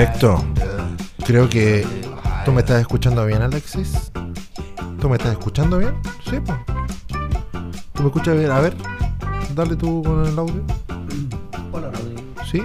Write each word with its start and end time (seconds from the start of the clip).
Perfecto. 0.00 0.42
Creo 1.26 1.46
que 1.46 1.86
tú 2.46 2.52
me 2.52 2.60
estás 2.60 2.80
escuchando 2.80 3.26
bien, 3.26 3.42
Alexis. 3.42 4.10
¿Tú 4.98 5.10
me 5.10 5.16
estás 5.16 5.32
escuchando 5.32 5.76
bien? 5.76 5.94
Sí, 6.24 6.40
pues. 6.40 6.58
¿Tú 7.92 8.04
me 8.04 8.06
escuchas 8.06 8.34
bien? 8.38 8.50
A 8.50 8.60
ver, 8.60 8.74
dale 9.54 9.76
tú 9.76 10.02
con 10.02 10.24
el 10.24 10.38
audio. 10.38 10.64
Hola, 11.70 11.90
Rodrigo. 11.90 12.22
Sí. 12.50 12.62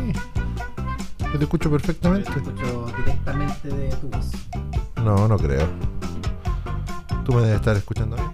Yo 1.33 1.37
te 1.37 1.43
escucho 1.43 1.69
perfectamente. 1.69 2.31
Te 2.31 2.39
escucho 2.39 2.85
directamente 2.99 3.67
de 3.67 3.89
tu 3.97 4.07
voz. 4.07 4.31
No, 5.03 5.27
no 5.27 5.37
creo. 5.37 5.67
Tú 7.25 7.33
me 7.33 7.41
debes 7.41 7.55
estar 7.57 7.75
escuchando 7.75 8.15
bien. 8.15 8.31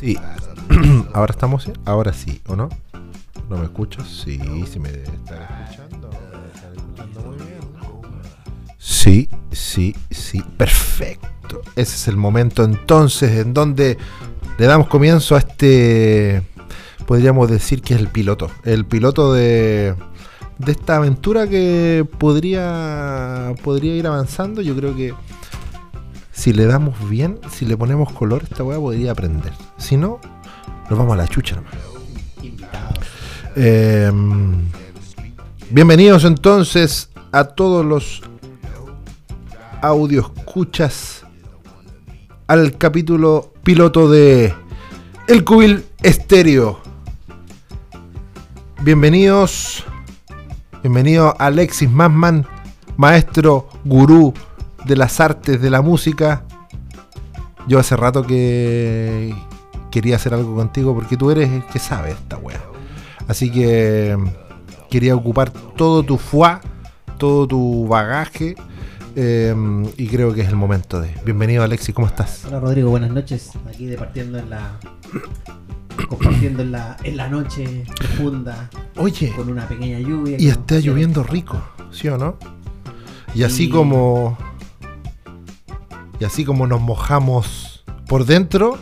Sí. 0.00 0.16
Ahora 1.18 1.32
estamos. 1.32 1.68
Ahora 1.84 2.12
sí, 2.12 2.40
¿o 2.46 2.54
no? 2.54 2.68
¿No 3.50 3.56
me 3.58 3.64
escuchas? 3.64 4.06
Sí, 4.06 4.38
sí 4.70 4.78
me 4.78 4.92
debe 4.92 5.02
escuchando. 5.02 6.10
Sí, 8.78 9.28
sí, 9.50 9.96
sí. 10.12 10.44
Perfecto. 10.56 11.60
Ese 11.74 11.96
es 11.96 12.06
el 12.06 12.16
momento 12.16 12.62
entonces 12.62 13.36
en 13.36 13.52
donde 13.52 13.98
le 14.58 14.66
damos 14.66 14.86
comienzo 14.86 15.34
a 15.34 15.40
este. 15.40 16.42
Podríamos 17.04 17.50
decir 17.50 17.82
que 17.82 17.94
es 17.94 18.00
el 18.00 18.06
piloto. 18.06 18.48
El 18.62 18.86
piloto 18.86 19.32
de. 19.32 19.96
De 20.58 20.70
esta 20.70 20.98
aventura 20.98 21.48
que 21.48 22.06
podría. 22.18 23.54
Podría 23.64 23.96
ir 23.96 24.06
avanzando. 24.06 24.62
Yo 24.62 24.76
creo 24.76 24.94
que. 24.94 25.14
Si 26.30 26.52
le 26.52 26.66
damos 26.66 27.10
bien, 27.10 27.40
si 27.50 27.66
le 27.66 27.76
ponemos 27.76 28.12
color, 28.12 28.44
esta 28.44 28.62
weá 28.62 28.78
podría 28.78 29.10
aprender. 29.10 29.52
Si 29.76 29.96
no, 29.96 30.20
nos 30.88 30.98
vamos 30.98 31.14
a 31.14 31.16
la 31.16 31.28
chucha 31.28 31.56
nomás. 31.56 31.74
Eh, 33.56 34.10
bienvenidos 35.70 36.24
entonces 36.24 37.10
a 37.32 37.44
todos 37.44 37.84
los 37.84 38.22
audio 39.82 40.20
escuchas 40.20 41.24
al 42.46 42.78
capítulo 42.78 43.52
piloto 43.62 44.10
de 44.10 44.54
El 45.26 45.44
Cubil 45.44 45.84
Estéreo. 46.02 46.80
Bienvenidos, 48.80 49.84
bienvenido 50.82 51.34
Alexis 51.38 51.90
Masman, 51.90 52.46
maestro 52.96 53.68
gurú 53.84 54.32
de 54.86 54.96
las 54.96 55.20
artes 55.20 55.60
de 55.60 55.68
la 55.68 55.82
música. 55.82 56.44
Yo 57.66 57.78
hace 57.78 57.96
rato 57.96 58.22
que 58.22 59.34
quería 59.90 60.16
hacer 60.16 60.34
algo 60.34 60.54
contigo 60.54 60.94
porque 60.94 61.16
tú 61.16 61.30
eres 61.30 61.50
el 61.50 61.64
que 61.66 61.78
sabe 61.78 62.10
esta 62.12 62.36
wea. 62.38 62.60
Así 63.26 63.50
que 63.50 64.16
quería 64.90 65.14
ocupar 65.14 65.50
todo 65.50 66.02
tu 66.02 66.16
fuá, 66.18 66.60
todo 67.18 67.46
tu 67.46 67.86
bagaje. 67.88 68.54
eh, 69.16 69.54
y 69.96 70.06
creo 70.08 70.32
que 70.34 70.42
es 70.42 70.48
el 70.48 70.56
momento 70.56 71.00
de. 71.00 71.12
Bienvenido 71.24 71.62
Alexis, 71.64 71.94
¿cómo 71.94 72.06
estás? 72.06 72.44
Hola, 72.46 72.60
Rodrigo. 72.60 72.90
Buenas 72.90 73.10
noches. 73.10 73.50
Aquí 73.68 73.86
departiendo 73.86 74.38
en 74.38 74.50
la. 74.50 74.78
Compartiendo 76.08 76.62
en 76.62 76.70
la, 76.72 76.96
en 77.02 77.16
la 77.16 77.28
noche 77.28 77.84
profunda 77.98 78.70
Oye, 78.96 79.32
con 79.34 79.50
una 79.50 79.66
pequeña 79.66 79.98
lluvia. 79.98 80.36
y 80.38 80.48
está 80.48 80.76
nos- 80.76 80.84
lloviendo 80.84 81.22
rico, 81.24 81.60
¿sí 81.90 82.08
o 82.08 82.16
no? 82.16 82.36
Y 83.34 83.42
así 83.42 83.64
Y- 83.64 83.68
como. 83.70 84.38
Y 86.20 86.24
así 86.24 86.44
como 86.44 86.66
nos 86.66 86.80
mojamos 86.80 87.84
por 88.06 88.24
dentro. 88.26 88.78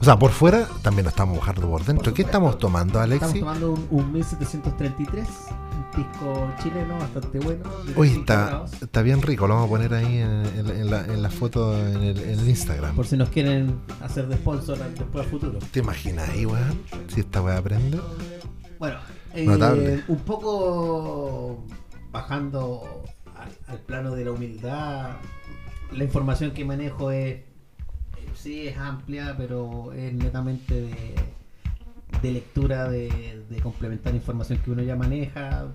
O 0.00 0.04
sea, 0.04 0.18
por 0.18 0.30
fuera 0.30 0.66
también 0.82 1.04
nos 1.04 1.12
estamos 1.12 1.36
mojando 1.36 1.68
por 1.68 1.84
dentro. 1.84 2.04
Por 2.04 2.14
¿Qué 2.14 2.22
estamos 2.22 2.56
tomando, 2.58 3.02
Estamos 3.02 3.22
Alexis? 3.22 3.40
tomando 3.40 3.72
un, 3.72 3.86
un 3.90 4.12
1733, 4.12 5.28
un 5.28 5.84
pisco 5.94 6.48
chileno 6.62 6.98
bastante 6.98 7.38
bueno. 7.38 7.64
5 7.86 8.04
está, 8.04 8.64
está 8.80 9.02
bien 9.02 9.20
rico. 9.20 9.46
Lo 9.46 9.54
vamos 9.56 9.68
a 9.68 9.70
poner 9.70 9.92
ahí 9.92 10.16
en, 10.18 10.46
en- 10.56 10.70
en 10.70 10.90
la, 10.90 11.04
en 11.04 11.22
la 11.22 11.28
foto 11.28 11.76
en 11.76 12.02
el, 12.02 12.18
en 12.18 12.38
el 12.38 12.48
Instagram. 12.48 12.96
Por 12.96 13.06
si 13.06 13.18
nos 13.18 13.28
quieren 13.28 13.78
hacer 14.00 14.26
de 14.26 14.36
sponsor 14.36 14.78
después 14.78 15.24
al 15.26 15.30
futuro. 15.30 15.58
¿Te 15.70 15.80
imaginas 15.80 16.30
ahí, 16.30 16.46
weón? 16.46 16.80
Si 17.08 17.20
esta 17.20 17.42
weá 17.42 17.58
aprende. 17.58 18.00
Bueno, 18.78 18.96
eh, 19.34 20.02
un 20.08 20.18
poco 20.20 21.62
bajando 22.10 23.02
al, 23.36 23.50
al 23.68 23.78
plano 23.80 24.12
de 24.14 24.24
la 24.24 24.32
humildad, 24.32 25.10
la 25.92 26.04
información 26.04 26.52
que 26.52 26.64
manejo 26.64 27.10
es, 27.10 27.42
sí 28.34 28.68
es 28.68 28.76
amplia, 28.78 29.34
pero 29.36 29.92
es 29.92 30.12
netamente 30.12 30.74
de, 30.74 31.14
de 32.22 32.30
lectura, 32.32 32.88
de, 32.88 33.42
de 33.48 33.60
complementar 33.60 34.14
información 34.14 34.58
que 34.58 34.70
uno 34.70 34.82
ya 34.82 34.96
maneja, 34.96 35.66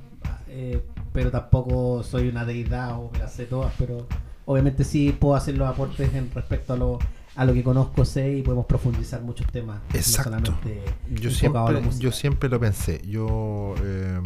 eh, 0.47 0.81
pero 1.13 1.31
tampoco 1.31 2.03
soy 2.03 2.27
una 2.29 2.45
deidad 2.45 2.99
o 2.99 3.09
me 3.11 3.19
las 3.19 3.33
sé 3.33 3.45
todas, 3.45 3.73
pero 3.77 4.07
obviamente 4.45 4.83
sí 4.83 5.15
puedo 5.17 5.35
hacer 5.35 5.57
los 5.57 5.67
aportes 5.67 6.13
en 6.13 6.31
respecto 6.33 6.73
a 6.73 6.77
lo, 6.77 6.99
a 7.35 7.45
lo 7.45 7.53
que 7.53 7.63
conozco, 7.63 8.05
sé 8.05 8.37
y 8.37 8.41
podemos 8.41 8.65
profundizar 8.65 9.21
muchos 9.21 9.47
temas. 9.51 9.79
Exacto. 9.93 10.31
No 10.39 10.45
solamente 10.45 10.81
Yo 11.11 11.31
siempre, 11.31 11.81
música. 11.81 12.03
yo 12.03 12.11
siempre 12.11 12.49
lo 12.49 12.59
pensé. 12.59 13.01
Yo 13.07 13.75
eh, 13.83 14.19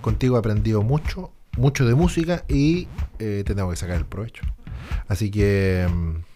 contigo 0.00 0.36
he 0.36 0.38
aprendido 0.38 0.82
mucho, 0.82 1.32
mucho 1.56 1.86
de 1.86 1.94
música 1.94 2.44
y 2.48 2.88
eh, 3.18 3.42
te 3.46 3.54
tengo 3.54 3.70
que 3.70 3.76
sacar 3.76 3.96
el 3.96 4.04
provecho. 4.06 4.42
Así 5.08 5.30
que 5.30 5.86
mm, 5.90 6.33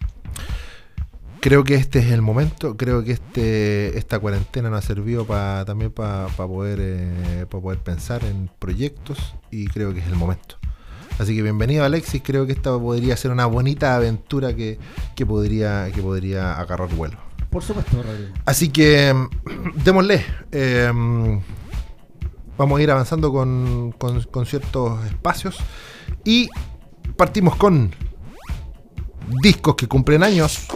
creo 1.41 1.63
que 1.63 1.75
este 1.75 1.99
es 1.99 2.11
el 2.11 2.21
momento. 2.21 2.75
Creo 2.77 3.03
que 3.03 3.11
este 3.13 3.97
esta 3.97 4.19
cuarentena 4.19 4.69
nos 4.69 4.83
ha 4.83 4.87
servido 4.87 5.25
pa- 5.25 5.63
también 5.65 5.91
para 5.91 6.27
poder, 6.27 6.79
eh, 6.81 7.45
pa 7.49 7.59
poder 7.59 7.79
pensar 7.79 8.23
en 8.25 8.49
proyectos 8.59 9.35
y 9.51 9.67
creo 9.67 9.93
que 9.93 9.99
es 9.99 10.07
el 10.07 10.15
momento. 10.15 10.55
Así 11.17 11.35
que 11.35 11.41
bienvenido 11.41 11.83
Alexis, 11.83 12.21
creo 12.23 12.45
que 12.45 12.53
esta 12.53 12.77
podría 12.79 13.17
ser 13.17 13.31
una 13.31 13.45
bonita 13.45 13.95
aventura 13.95 14.55
que, 14.55 14.79
que 15.15 15.25
podría, 15.25 15.91
que 15.93 16.01
podría 16.01 16.57
agarrar 16.59 16.87
vuelo. 16.95 17.17
Por 17.49 17.61
supuesto, 17.63 18.01
Rodrigo. 18.01 18.33
Así 18.45 18.69
que 18.69 19.13
démosle. 19.83 20.23
Eh, 20.51 20.91
vamos 22.57 22.79
a 22.79 22.83
ir 22.83 22.91
avanzando 22.91 23.31
con, 23.33 23.93
con- 23.97 24.21
con 24.23 24.45
ciertos 24.45 25.03
espacios. 25.05 25.57
Y 26.23 26.47
partimos 27.17 27.55
con 27.55 27.93
discos 29.41 29.75
que 29.75 29.87
cumplen 29.87 30.23
años. 30.23 30.67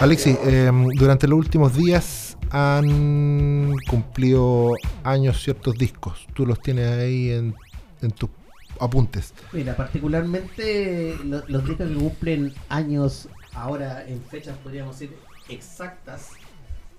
Alexis, 0.00 0.38
eh, 0.44 0.70
durante 0.94 1.26
los 1.26 1.38
últimos 1.38 1.74
días 1.76 2.36
han 2.50 3.74
cumplido 3.88 4.74
años 5.02 5.42
ciertos 5.42 5.76
discos. 5.76 6.26
Tú 6.34 6.46
los 6.46 6.60
tienes 6.60 6.86
ahí 6.88 7.30
en, 7.30 7.54
en 8.00 8.10
tus 8.12 8.30
apuntes. 8.80 9.34
Mira, 9.52 9.76
particularmente 9.76 11.16
lo- 11.24 11.42
los 11.48 11.66
discos 11.66 11.88
que 11.88 11.94
cumplen 11.94 12.54
años 12.68 13.28
ahora 13.54 14.06
en 14.06 14.22
fechas, 14.22 14.56
podríamos 14.58 14.98
decir, 14.98 15.16
exactas, 15.48 16.30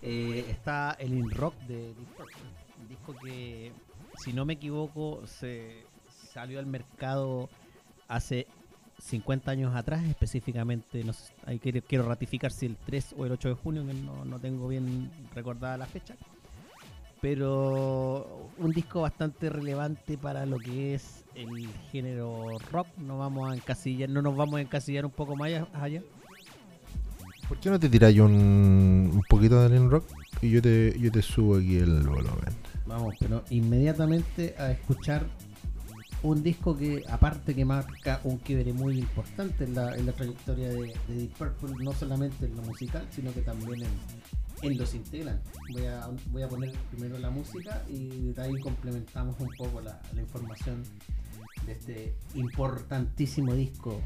eh, 0.01 0.45
está 0.49 0.97
el 0.99 1.13
In 1.13 1.31
Rock 1.31 1.55
de 1.67 1.93
Purple, 2.17 2.35
un 2.81 2.89
disco 2.89 3.15
que, 3.23 3.71
si 4.23 4.33
no 4.33 4.45
me 4.45 4.53
equivoco, 4.53 5.21
se 5.25 5.83
salió 6.33 6.59
al 6.59 6.65
mercado 6.65 7.49
hace 8.09 8.45
50 9.01 9.51
años 9.51 9.75
atrás, 9.75 10.03
específicamente, 10.03 11.03
no 11.03 11.13
sé, 11.13 11.33
ahí 11.45 11.59
quiero, 11.59 11.81
quiero 11.87 12.07
ratificar 12.07 12.51
si 12.51 12.65
el 12.65 12.75
3 12.85 13.15
o 13.17 13.25
el 13.25 13.31
8 13.31 13.49
de 13.49 13.55
junio, 13.55 13.85
que 13.85 13.93
no, 13.93 14.25
no 14.25 14.39
tengo 14.39 14.67
bien 14.67 15.09
recordada 15.33 15.77
la 15.77 15.85
fecha. 15.85 16.15
Pero 17.21 18.49
un 18.57 18.71
disco 18.71 19.01
bastante 19.01 19.49
relevante 19.49 20.17
para 20.17 20.45
lo 20.45 20.57
que 20.57 20.93
es 20.95 21.25
el 21.35 21.67
género 21.91 22.57
rock. 22.71 22.87
No 22.97 23.17
vamos 23.17 23.51
a 23.51 23.55
encasillar, 23.55 24.09
no 24.09 24.21
nos 24.21 24.37
vamos 24.37 24.57
a 24.57 24.61
encasillar 24.61 25.05
un 25.05 25.11
poco 25.11 25.35
más 25.35 25.51
allá-. 25.73 26.03
¿Por 27.49 27.59
qué 27.59 27.69
no 27.69 27.79
te 27.79 27.89
tiráis 27.89 28.19
un, 28.19 29.11
un 29.13 29.21
poquito 29.27 29.61
de 29.61 29.69
Lin 29.69 29.89
Rock? 29.89 30.05
Y 30.41 30.49
yo 30.49 30.61
te, 30.61 30.97
yo 30.97 31.11
te 31.11 31.21
subo 31.21 31.57
aquí 31.57 31.77
el 31.77 32.07
volumen. 32.07 32.55
Vamos, 32.85 33.15
pero 33.19 33.43
inmediatamente 33.49 34.55
a 34.57 34.71
escuchar 34.71 35.25
un 36.23 36.43
disco 36.43 36.75
que, 36.77 37.03
aparte 37.09 37.55
que 37.55 37.63
marca 37.65 38.19
un 38.23 38.37
quiebre 38.37 38.73
muy 38.73 38.97
importante 38.99 39.63
en 39.63 39.75
la, 39.75 39.95
en 39.95 40.05
la 40.05 40.11
trayectoria 40.11 40.67
de, 40.69 40.93
de 41.07 41.13
Deep 41.15 41.31
Purple, 41.37 41.75
no 41.83 41.93
solamente 41.93 42.45
en 42.45 42.55
lo 42.57 42.61
musical, 42.63 43.07
sino 43.11 43.31
que 43.33 43.41
también 43.41 43.81
en, 43.83 43.89
en 44.71 44.77
los 44.77 44.93
integrantes. 44.95 45.51
Voy 45.71 45.85
a, 45.85 46.09
voy 46.31 46.43
a 46.43 46.47
poner 46.49 46.73
primero 46.91 47.17
la 47.19 47.29
música 47.29 47.83
y 47.89 48.31
de 48.33 48.41
ahí 48.41 48.59
complementamos 48.61 49.39
un 49.39 49.49
poco 49.57 49.79
la, 49.81 50.01
la 50.13 50.21
información 50.21 50.83
de 51.65 51.71
este 51.71 52.15
importantísimo 52.35 53.53
disco 53.53 54.01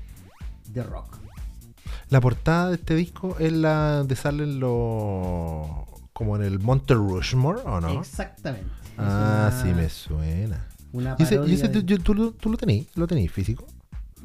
de 0.70 0.84
rock. 0.84 1.18
La 2.10 2.22
portada 2.22 2.70
de 2.70 2.76
este 2.76 2.96
disco 2.96 3.36
es 3.40 3.52
la 3.52 4.04
de 4.04 4.16
salen 4.16 4.60
los. 4.60 5.68
como 6.14 6.36
en 6.36 6.44
el 6.44 6.60
Monte 6.60 6.94
Rushmore, 6.94 7.62
¿o 7.66 7.82
no? 7.82 8.00
Exactamente. 8.00 8.70
Ah, 8.98 9.50
una- 9.52 9.64
sí 9.64 9.70
me 9.74 9.90
suena. 9.90 10.68
Una 10.94 11.16
¿Y 11.20 11.24
ese, 11.24 11.34
y 11.36 11.38
parodia 11.38 11.56
ese 11.56 11.70
tú, 11.70 11.80
de- 11.80 11.86
yo- 11.86 12.00
tú 12.00 12.14
lo, 12.14 12.32
tú 12.32 12.50
lo 12.50 12.58
tenís 13.08 13.32
físico? 13.32 13.68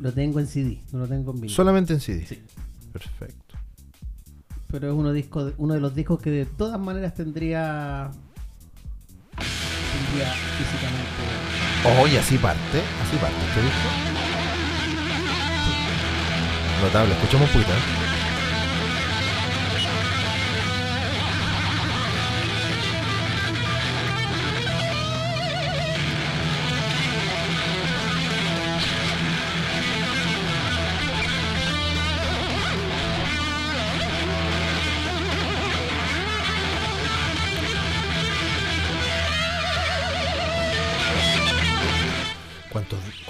Lo 0.01 0.13
tengo 0.13 0.39
en 0.39 0.47
CD, 0.47 0.79
no 0.93 1.01
lo 1.01 1.09
tengo 1.09 1.33
en 1.33 1.41
vinilo. 1.41 1.57
Solamente 1.57 1.93
en 1.95 2.01
CD. 2.01 2.25
Sí. 2.27 2.41
Perfecto. 2.93 3.57
pero 4.71 4.89
es 4.89 4.95
uno, 4.95 5.13
disco, 5.13 5.51
uno 5.59 5.75
de 5.75 5.81
los 5.81 5.95
discos 5.95 6.21
que 6.21 6.31
de 6.31 6.45
todas 6.47 6.79
maneras 6.79 7.15
tendría, 7.15 8.11
tendría 9.37 10.33
físicamente. 10.59 12.03
Oye, 12.03 12.19
así 12.19 12.37
parte, 12.39 12.83
así 13.03 13.17
parte 13.17 13.37
este 13.49 13.63
disco. 13.63 13.89
Notable, 16.83 17.13
escuchamos 17.15 17.49
un 17.49 17.53
poquito. 17.55 17.73
¿eh? 17.73 18.08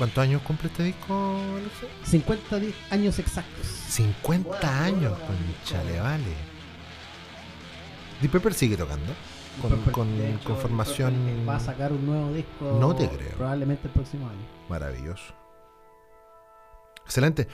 ¿Cuántos, 0.09 0.15
¿Cuántos 0.15 0.23
años 0.23 0.43
cumple 0.43 0.69
este 0.69 0.83
disco, 0.85 1.39
Alexis? 1.57 1.89
50 2.11 2.59
di- 2.59 2.75
años 2.91 3.19
exactos. 3.19 3.67
50 3.67 4.85
años, 4.85 5.19
conchale, 5.19 6.01
vale. 6.01 6.25
Deep 8.21 8.33
Purple 8.33 8.55
sigue 8.55 8.77
tocando. 8.77 9.13
Con, 9.63 9.81
con, 9.93 10.17
de 10.19 10.31
hecho, 10.35 10.45
con 10.45 10.53
Deep 10.55 10.63
formación 10.63 11.15
Purple 11.15 11.45
Va 11.45 11.57
a 11.57 11.61
sacar 11.61 11.93
un 11.93 12.07
nuevo 12.07 12.33
disco. 12.33 12.77
No 12.81 12.95
te 12.95 13.09
creo. 13.09 13.37
Probablemente 13.37 13.87
el 13.89 13.93
próximo 13.93 14.29
año. 14.29 14.47
maravilloso. 14.69 15.35
Excelente. 17.05 17.49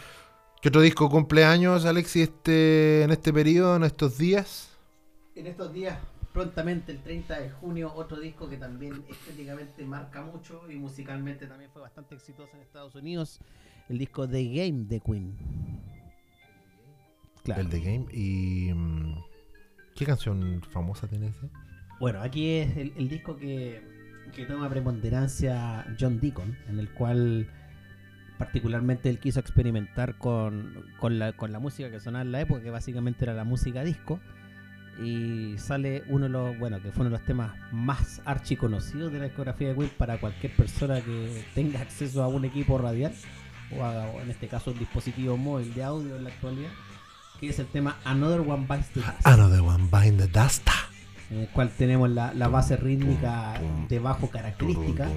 ¿Qué 0.61 0.69
otro 0.69 0.81
disco 0.81 1.09
cumple 1.11 1.45
años, 1.45 1.85
Alexis, 1.85 2.23
este, 2.29 3.03
en 3.03 3.11
este 3.11 3.33
periodo, 3.33 3.77
en 3.77 3.85
estos 3.85 4.17
días? 4.19 4.71
En 5.35 5.47
estos 5.47 5.73
días, 5.73 5.99
prontamente, 6.35 6.91
el 6.91 6.99
30 6.99 7.41
de 7.41 7.51
junio, 7.51 7.93
otro 7.95 8.19
disco 8.19 8.51
que 8.51 8.57
también 8.57 9.05
estéticamente 9.09 9.85
marca 9.87 10.21
mucho 10.21 10.69
y 10.69 10.75
musicalmente 10.75 11.47
también 11.47 11.71
fue 11.71 11.81
bastante 11.81 12.17
exitoso 12.17 12.51
en 12.57 12.63
Estados 12.63 12.95
Unidos. 12.97 13.41
El 13.89 13.99
disco 13.99 14.29
The 14.29 14.45
Game 14.45 14.87
de 14.87 15.01
Queen. 15.01 15.37
Claro. 17.45 17.61
El 17.63 17.69
The 17.69 17.81
Game. 17.81 18.07
¿Y 18.13 18.73
mm, 18.75 19.15
qué 19.95 20.05
canción 20.05 20.61
famosa 20.71 21.07
tiene 21.07 21.29
ese? 21.29 21.49
Bueno, 22.01 22.21
aquí 22.21 22.51
es 22.51 22.77
el, 22.77 22.93
el 22.97 23.09
disco 23.09 23.37
que, 23.37 23.81
que 24.35 24.45
toma 24.45 24.69
preponderancia 24.69 25.87
John 26.01 26.19
Deacon, 26.19 26.59
en 26.69 26.81
el 26.81 26.93
cual 26.95 27.49
particularmente 28.39 29.09
él 29.09 29.21
quiso 29.21 29.39
experimentar 29.39 30.19
con, 30.19 30.85
con, 30.99 31.21
la, 31.21 31.33
con 31.35 31.53
la 31.53 31.61
música 31.61 31.93
que 31.93 32.01
sonaba 32.01 32.23
en 32.23 32.33
la 32.33 32.41
época, 32.41 32.61
que 32.61 32.71
básicamente 32.71 33.25
era 33.25 33.35
la 33.35 33.45
música 33.45 33.85
disco. 33.85 34.19
Y 35.03 35.57
sale 35.59 36.05
uno 36.09 36.25
de 36.27 36.31
los, 36.31 36.59
bueno, 36.59 36.81
que 36.81 36.91
fue 36.93 37.01
uno 37.03 37.11
de 37.11 37.19
los 37.19 37.27
temas 37.27 37.53
más 37.73 38.23
archiconocidos 38.25 39.13
de 39.13 39.19
la 39.19 39.25
discografía 39.25 39.69
de 39.69 39.75
Queen 39.75 39.91
para 39.99 40.19
cualquier 40.19 40.55
persona 40.55 41.01
que 41.01 41.45
tenga 41.55 41.81
acceso 41.81 42.23
a 42.23 42.29
un 42.29 42.45
equipo 42.45 42.79
radial, 42.79 43.13
o, 43.77 43.83
a- 43.83 44.07
o 44.11 44.21
en 44.21 44.31
este 44.31 44.47
caso 44.47 44.71
un 44.71 44.79
dispositivo 44.79 45.37
móvil 45.37 45.75
de 45.75 45.83
audio 45.83 46.17
en 46.17 46.25
la 46.25 46.31
actualidad, 46.31 46.71
que 47.41 47.49
es 47.49 47.59
el 47.59 47.67
tema 47.67 47.97
Another 48.05 48.41
One 48.41 48.67
Bites 48.69 48.91
the 48.91 49.01
Dust 49.01 49.27
Another 49.27 49.61
One 49.63 49.89
Bind 49.91 50.19
the 50.21 50.29
Dust. 50.29 50.69
en 51.31 51.39
el 51.41 51.49
cual 51.49 51.71
tenemos 51.77 52.09
la, 52.11 52.33
la 52.35 52.47
base 52.49 52.77
rítmica 52.77 53.61
de 53.89 53.99
bajo 53.99 54.29
característica 54.31 55.09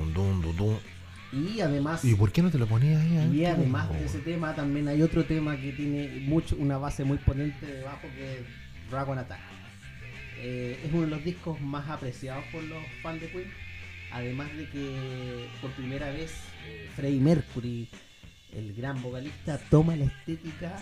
y 1.34 1.60
además 1.60 2.04
¿Y 2.06 2.16
por 2.16 2.32
qué 2.32 2.42
no 2.42 2.50
te 2.50 2.58
lo 2.58 2.66
ponías 2.68 3.02
ahí? 3.02 3.12
y 3.14 3.18
adentro? 3.46 3.52
además 3.64 3.90
de 3.92 4.06
ese 4.06 4.20
tema 4.20 4.56
también 4.56 4.88
hay 4.88 5.02
otro 5.02 5.26
tema 5.26 5.58
que 5.58 5.74
tiene 5.74 6.24
mucho 6.26 6.56
una 6.58 6.78
base 6.78 7.04
muy 7.04 7.18
potente 7.18 7.66
de 7.66 7.84
bajo 7.84 8.08
que 8.16 8.40
es 8.40 8.46
Dragon 8.90 9.18
Attack 9.20 9.40
Eh, 10.40 10.80
es 10.84 10.94
uno 10.94 11.04
de 11.04 11.08
los 11.10 11.24
discos 11.24 11.60
más 11.62 11.90
apreciados 11.90 12.44
por 12.52 12.64
los 12.64 12.84
fans 13.02 13.22
de 13.22 13.30
Queen. 13.30 13.52
Además 14.12 14.56
de 14.56 14.70
que 14.70 15.48
por 15.62 15.72
primera 15.72 16.10
vez 16.12 16.32
eh, 16.66 16.90
Freddie 16.96 17.20
Mercury 17.20 17.90
el 18.54 18.74
gran 18.74 19.02
vocalista 19.02 19.60
toma 19.70 19.96
la 19.96 20.06
estética 20.06 20.82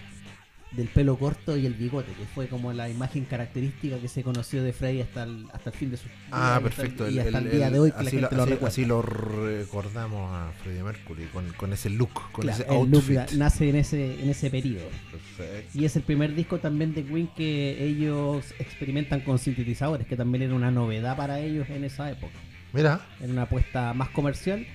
del 0.76 0.88
pelo 0.90 1.18
corto 1.18 1.56
y 1.58 1.66
el 1.66 1.74
bigote, 1.74 2.12
que 2.14 2.26
fue 2.26 2.48
como 2.48 2.74
la 2.74 2.90
imagen 2.90 3.26
característica 3.26 3.98
que 3.98 4.08
se 4.08 4.24
conoció 4.24 4.62
de 4.64 4.74
Freddie 4.74 5.04
hasta 5.04 5.24
el, 5.24 5.46
hasta 5.54 5.70
el 5.70 5.76
fin 5.76 5.92
de 5.92 5.98
su 5.98 6.06
vida 6.06 6.16
Ah, 6.32 6.36
y 6.36 6.42
hasta 6.42 6.58
el- 6.58 6.64
perfecto. 6.64 7.10
y 7.10 7.14
el- 7.20 7.26
hasta 7.28 7.38
el, 7.40 7.52
día 7.52 7.70
de 7.72 7.80
hoy 7.80 7.92
que 7.92 7.98
así, 7.98 8.16
lo, 8.18 8.22
gente 8.22 8.36
lo 8.36 8.42
así- 8.44 8.52
recuerda. 8.52 8.68
así 8.68 8.86
lo 8.86 9.02
recordamos 9.02 10.32
a 10.34 10.52
Freddie 10.64 10.84
Mercury 10.84 11.24
con, 11.34 11.48
con 11.54 11.74
ese 11.74 11.90
look, 11.90 12.14
con 12.32 12.44
Claro, 12.44 12.64
ese 12.64 12.72
look 12.74 12.96
outfit. 12.96 13.16
na- 13.16 13.26
nace 13.46 13.70
en 13.70 13.76
ese, 13.76 14.22
en 14.22 14.30
ese 14.30 14.50
periodo. 14.50 14.88
Perfecto. 15.12 15.78
Y 15.80 15.86
es 15.86 15.96
el 15.96 16.04
primer 16.04 16.34
disco 16.36 16.60
también 16.60 16.94
de 16.94 17.04
Queen 17.04 17.30
que 17.36 17.84
ellos 17.84 18.46
experimentan 18.60 19.22
con 19.22 19.40
sintetizadores, 19.40 20.08
que 20.08 20.16
también 20.18 20.44
era 20.44 20.54
una 20.56 20.72
novedad 20.72 21.16
para 21.16 21.40
ellos 21.40 21.70
en 21.70 21.84
esa 21.84 22.12
época. 22.12 22.34
Mira, 22.74 23.00
Era 23.22 23.32
una 23.32 23.44
apuesta 23.44 23.94
más 23.94 24.10
comercial, 24.10 24.66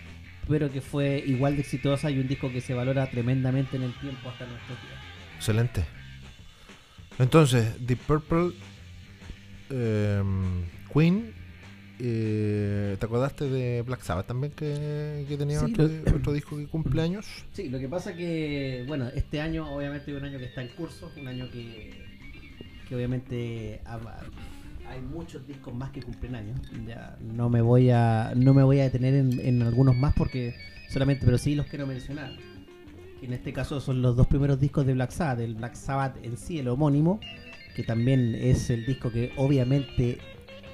pero 0.48 0.70
que 0.72 0.80
fue 0.80 1.22
igual 1.26 1.54
de 1.56 1.60
exitosa 1.62 2.10
y 2.10 2.18
un 2.18 2.26
disco 2.26 2.50
que 2.50 2.60
se 2.60 2.72
valora 2.74 3.08
tremendamente 3.10 3.76
en 3.76 3.82
el 3.82 3.92
tiempo 4.00 4.30
hasta 4.30 4.46
nuestros 4.46 4.78
días. 4.82 4.99
Excelente. 5.40 5.84
Entonces, 7.18 7.66
Deep 7.86 7.98
Purple, 8.00 8.52
em, 9.70 10.64
Queen, 10.92 11.32
eh, 11.98 12.96
¿te 12.98 13.06
acordaste 13.06 13.48
de 13.48 13.82
Black 13.82 14.02
Sabbath 14.02 14.26
también 14.26 14.52
que, 14.52 15.24
que 15.28 15.36
tenía 15.38 15.60
Sí, 15.60 15.66
otro, 15.72 15.86
lo- 15.88 16.16
otro 16.16 16.32
disco 16.34 16.56
que 16.58 16.66
cumple 16.66 17.00
años? 17.02 17.26
Sí, 17.52 17.68
lo 17.70 17.78
que 17.78 17.88
pasa 17.88 18.14
que, 18.14 18.84
bueno, 18.86 19.08
este 19.14 19.40
año 19.40 19.70
obviamente 19.74 20.10
es 20.12 20.16
un 20.18 20.24
año 20.24 20.38
que 20.38 20.44
está 20.46 20.62
en 20.62 20.68
curso, 20.68 21.10
un 21.16 21.28
año 21.28 21.50
que, 21.50 21.90
que 22.88 22.94
obviamente 22.94 23.80
ha- 23.86 23.98
hay 24.88 25.00
muchos 25.00 25.46
discos 25.46 25.74
más 25.74 25.90
que 25.90 26.02
cumplen 26.02 26.34
años. 26.34 26.58
Ya 26.86 27.16
no 27.20 27.48
me 27.48 27.60
voy 27.62 27.90
a 27.90 28.32
no 28.36 28.52
me 28.54 28.62
voy 28.62 28.80
a 28.80 28.84
detener 28.84 29.14
en, 29.14 29.38
en 29.40 29.62
algunos 29.62 29.96
más 29.96 30.12
porque 30.14 30.54
solamente, 30.88 31.24
pero 31.24 31.38
sí 31.38 31.54
los 31.54 31.66
quiero 31.66 31.86
mencionar. 31.86 32.32
Que 33.20 33.26
en 33.26 33.32
este 33.34 33.52
caso 33.52 33.80
son 33.80 34.00
los 34.02 34.16
dos 34.16 34.26
primeros 34.26 34.58
discos 34.58 34.86
de 34.86 34.94
Black 34.94 35.10
Sabbath, 35.10 35.40
el 35.40 35.54
Black 35.54 35.74
Sabbath 35.74 36.16
en 36.24 36.36
sí, 36.36 36.58
el 36.58 36.68
homónimo, 36.68 37.20
que 37.76 37.82
también 37.84 38.34
es 38.34 38.70
el 38.70 38.86
disco 38.86 39.12
que 39.12 39.32
obviamente 39.36 40.18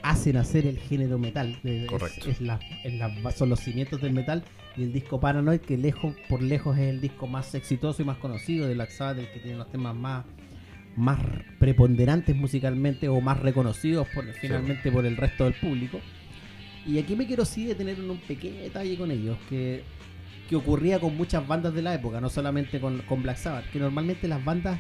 hace 0.02 0.32
nacer 0.32 0.66
el 0.66 0.78
género 0.78 1.18
metal. 1.18 1.58
Correcto. 1.88 2.30
es 2.30 2.40
la- 2.40 2.60
es 2.84 2.94
la- 2.94 3.30
son 3.32 3.48
los 3.48 3.58
cimientos 3.60 4.00
del 4.00 4.12
metal 4.12 4.44
y 4.76 4.84
el 4.84 4.92
disco 4.92 5.18
Paranoid 5.18 5.58
que 5.60 5.76
lejos 5.76 6.14
por 6.28 6.40
lejos 6.42 6.78
es 6.78 6.84
el 6.84 7.00
disco 7.00 7.26
más 7.26 7.52
exitoso 7.56 8.02
y 8.02 8.04
más 8.04 8.18
conocido 8.18 8.68
de 8.68 8.74
Black 8.74 8.90
Sabbath, 8.90 9.18
el 9.18 9.28
que 9.32 9.40
tiene 9.40 9.56
los 9.58 9.70
temas 9.70 9.94
más 9.96 10.24
más 10.94 11.18
preponderantes 11.58 12.34
musicalmente 12.34 13.06
o 13.08 13.20
más 13.20 13.38
reconocidos 13.40 14.08
por 14.14 14.24
finalmente 14.32 14.90
por 14.90 15.04
el 15.04 15.16
resto 15.18 15.44
del 15.44 15.52
público. 15.52 16.00
Y 16.86 16.98
aquí 16.98 17.14
me 17.16 17.26
quiero 17.26 17.44
sí 17.44 17.66
detener 17.66 17.98
en 17.98 18.08
un 18.08 18.16
pequeño 18.18 18.62
detalle 18.62 18.96
con 18.96 19.10
ellos 19.10 19.36
que, 19.50 19.82
que 20.48 20.56
ocurría 20.56 21.00
con 21.00 21.16
muchas 21.16 21.46
bandas 21.46 21.74
de 21.74 21.82
la 21.82 21.94
época, 21.94 22.20
no 22.20 22.30
solamente 22.30 22.80
con, 22.80 22.98
con 23.02 23.22
Black 23.22 23.36
Sabbath, 23.38 23.70
que 23.70 23.78
normalmente 23.78 24.28
las 24.28 24.44
bandas 24.44 24.78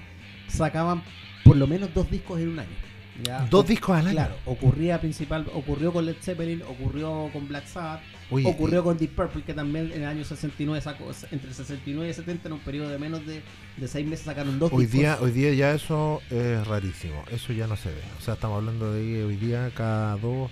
sacaban 0.48 1.02
por 1.44 1.56
lo 1.56 1.66
menos 1.66 1.92
dos 1.94 2.10
discos 2.10 2.40
en 2.40 2.50
un 2.50 2.58
año. 2.60 2.76
¿ya? 3.22 3.46
Dos 3.50 3.66
discos 3.66 3.96
al 3.96 4.06
año. 4.06 4.16
Claro, 4.16 4.34
ocurría 4.44 5.00
principal, 5.00 5.46
ocurrió 5.54 5.92
con 5.92 6.04
Led 6.06 6.16
Zeppelin, 6.20 6.62
ocurrió 6.62 7.30
con 7.32 7.48
Black 7.48 7.66
Sabbath, 7.66 8.02
Oye, 8.30 8.46
ocurrió 8.48 8.82
con 8.84 8.98
Deep 8.98 9.14
Purple, 9.14 9.42
que 9.42 9.54
también 9.54 9.90
en 9.92 10.02
el 10.02 10.08
año 10.08 10.24
69 10.24 10.80
sacó, 10.80 11.10
entre 11.30 11.52
69 11.52 12.10
y 12.10 12.14
70, 12.14 12.48
en 12.48 12.52
un 12.54 12.60
periodo 12.60 12.88
de 12.90 12.98
menos 12.98 13.24
de, 13.26 13.42
de 13.76 13.88
seis 13.88 14.06
meses, 14.06 14.26
sacaron 14.26 14.58
dos 14.58 14.72
Hoy 14.72 14.86
discos. 14.86 15.00
día, 15.00 15.18
hoy 15.20 15.30
día 15.30 15.52
ya 15.54 15.72
eso 15.72 16.20
es 16.30 16.66
rarísimo. 16.66 17.24
Eso 17.30 17.52
ya 17.52 17.66
no 17.66 17.76
se 17.76 17.90
ve. 17.90 18.02
O 18.18 18.20
sea, 18.20 18.34
estamos 18.34 18.58
hablando 18.58 18.92
de 18.92 19.24
hoy 19.24 19.36
día 19.36 19.70
cada 19.74 20.16
dos, 20.16 20.50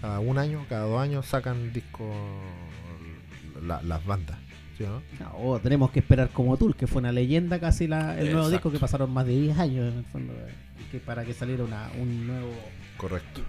cada 0.00 0.20
un 0.20 0.38
año, 0.38 0.66
cada 0.68 0.84
dos 0.84 1.00
años 1.00 1.26
sacan 1.26 1.72
discos 1.72 2.14
la- 3.62 3.82
las 3.82 4.04
bandas. 4.04 4.38
¿sí 4.76 4.82
o 4.84 4.88
no? 4.88 5.02
No, 5.20 5.36
o 5.38 5.58
tenemos 5.60 5.90
que 5.92 6.00
esperar 6.00 6.30
como 6.30 6.56
Tool, 6.56 6.74
que 6.74 6.86
fue 6.88 7.00
una 7.00 7.12
leyenda 7.12 7.60
casi 7.60 7.86
la, 7.86 8.12
el 8.18 8.24
nuevo 8.32 8.38
Exacto. 8.48 8.50
disco 8.50 8.72
que 8.72 8.78
pasaron 8.80 9.12
más 9.12 9.24
de 9.26 9.40
10 9.40 9.58
años 9.58 9.92
en 9.92 9.98
el 9.98 10.04
fondo, 10.06 10.32
eh, 10.32 10.52
que 10.90 10.98
para 10.98 11.24
que 11.24 11.32
saliera 11.32 11.62
una, 11.64 11.88
un 12.00 12.26
nuevo... 12.26 12.52
Correcto. 12.96 13.40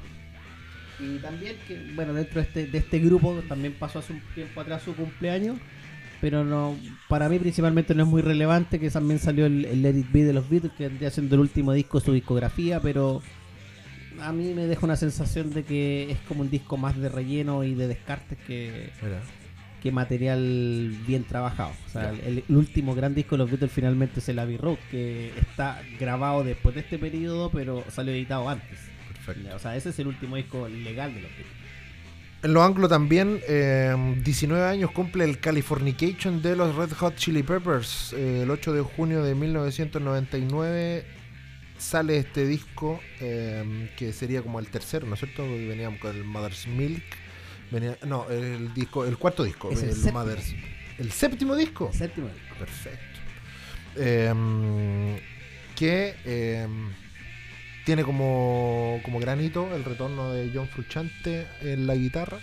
Y 0.99 1.17
también 1.17 1.55
que, 1.67 1.91
bueno, 1.95 2.13
dentro 2.13 2.35
de 2.41 2.47
este, 2.47 2.67
de 2.67 2.77
este 2.77 2.99
grupo 2.99 3.33
también 3.49 3.73
pasó 3.73 3.99
hace 3.99 4.13
un 4.13 4.21
tiempo 4.35 4.61
atrás 4.61 4.83
su 4.83 4.95
cumpleaños, 4.95 5.57
pero 6.21 6.43
no 6.45 6.75
para 7.09 7.27
mí 7.27 7.37
principalmente 7.39 7.93
no 7.95 8.03
es 8.03 8.09
muy 8.09 8.21
relevante, 8.21 8.79
que 8.79 8.89
también 8.91 9.19
salió 9.19 9.45
el, 9.47 9.65
el 9.65 9.81
Let 9.81 9.97
It 9.97 10.11
Be 10.11 10.23
de 10.23 10.33
los 10.33 10.47
Beatles, 10.49 10.71
que 10.77 10.87
vendría 10.87 11.09
siendo 11.11 11.35
el 11.35 11.41
último 11.41 11.73
disco 11.73 11.99
de 11.99 12.05
su 12.05 12.13
discografía, 12.13 12.79
pero 12.79 13.21
a 14.21 14.31
mí 14.31 14.53
me 14.53 14.67
deja 14.67 14.85
una 14.85 14.95
sensación 14.95 15.49
de 15.51 15.63
que 15.63 16.11
es 16.11 16.19
como 16.27 16.41
un 16.41 16.49
disco 16.49 16.77
más 16.77 16.95
de 16.97 17.09
relleno 17.09 17.63
y 17.63 17.73
de 17.73 17.87
descartes 17.87 18.37
que. 18.47 18.91
Que 19.85 19.91
material 19.91 20.91
bien 21.05 21.23
trabajado. 21.25 21.71
O 21.85 21.89
sea, 21.91 22.11
Ya. 22.11 22.27
el, 22.27 22.43
el 22.49 22.55
último 22.55 22.95
gran 22.95 23.13
disco 23.13 23.35
de 23.35 23.37
los 23.37 23.51
Beatles 23.51 23.71
finalmente 23.71 24.19
es 24.19 24.27
el 24.29 24.39
Abbey 24.39 24.57
Road, 24.57 24.77
que 24.89 25.31
está 25.39 25.79
grabado 25.99 26.43
después 26.43 26.73
de 26.73 26.81
este 26.81 26.97
periodo, 26.97 27.51
pero 27.51 27.83
salió 27.89 28.11
editado 28.11 28.49
antes. 28.49 28.79
Perfecto. 29.25 29.55
O 29.55 29.59
sea, 29.59 29.75
ese 29.75 29.89
es 29.89 29.99
el 29.99 30.07
último 30.07 30.37
disco 30.37 30.67
legal 30.67 31.13
de 31.13 31.21
los 31.21 31.29
Beatles. 31.29 31.53
En 32.41 32.53
los 32.53 32.63
anglo 32.63 32.87
también, 32.87 33.39
eh, 33.47 33.95
19 34.23 34.65
años 34.65 34.89
cumple 34.91 35.23
el 35.23 35.39
Californication 35.39 36.41
de 36.41 36.55
los 36.55 36.75
Red 36.75 36.91
Hot 36.93 37.15
Chili 37.15 37.43
Peppers. 37.43 38.13
eh, 38.13 38.41
el 38.43 38.49
8 38.51 38.73
de 38.73 38.81
junio 38.81 39.23
de 39.23 39.35
1999 39.35 41.05
sale 41.77 42.17
este 42.17 42.45
disco 42.47 42.99
eh, 43.21 43.89
que 43.97 44.13
sería 44.13 44.41
como 44.41 44.59
el 44.59 44.67
tercero, 44.67 45.05
¿no 45.07 45.13
es 45.13 45.19
cierto? 45.19 45.43
Veníamos 45.43 45.99
con 45.99 46.15
el 46.15 46.23
Mother's 46.23 46.67
Milk. 46.67 47.03
Venía, 47.71 47.97
no, 48.05 48.29
el 48.29 48.73
disco, 48.73 49.05
el 49.05 49.17
cuarto 49.17 49.43
disco, 49.43 49.71
Es 49.71 49.81
el 49.83 49.89
el, 49.89 49.95
séptimo. 49.95 50.19
Mother's. 50.19 50.55
¿El 50.97 51.11
séptimo 51.11 51.55
disco? 51.55 51.91
Séptimo 51.93 52.27
disco. 52.27 52.55
Perfecto. 52.59 53.19
Eh, 53.97 55.21
que 55.75 56.15
eh, 56.25 56.67
tiene 57.85 58.03
como, 58.03 58.99
como 59.03 59.19
granito 59.19 59.75
el 59.75 59.83
retorno 59.83 60.31
de 60.31 60.51
John 60.53 60.67
Frusciante 60.67 61.47
en 61.61 61.85
la 61.87 61.95
guitarra. 61.95 62.39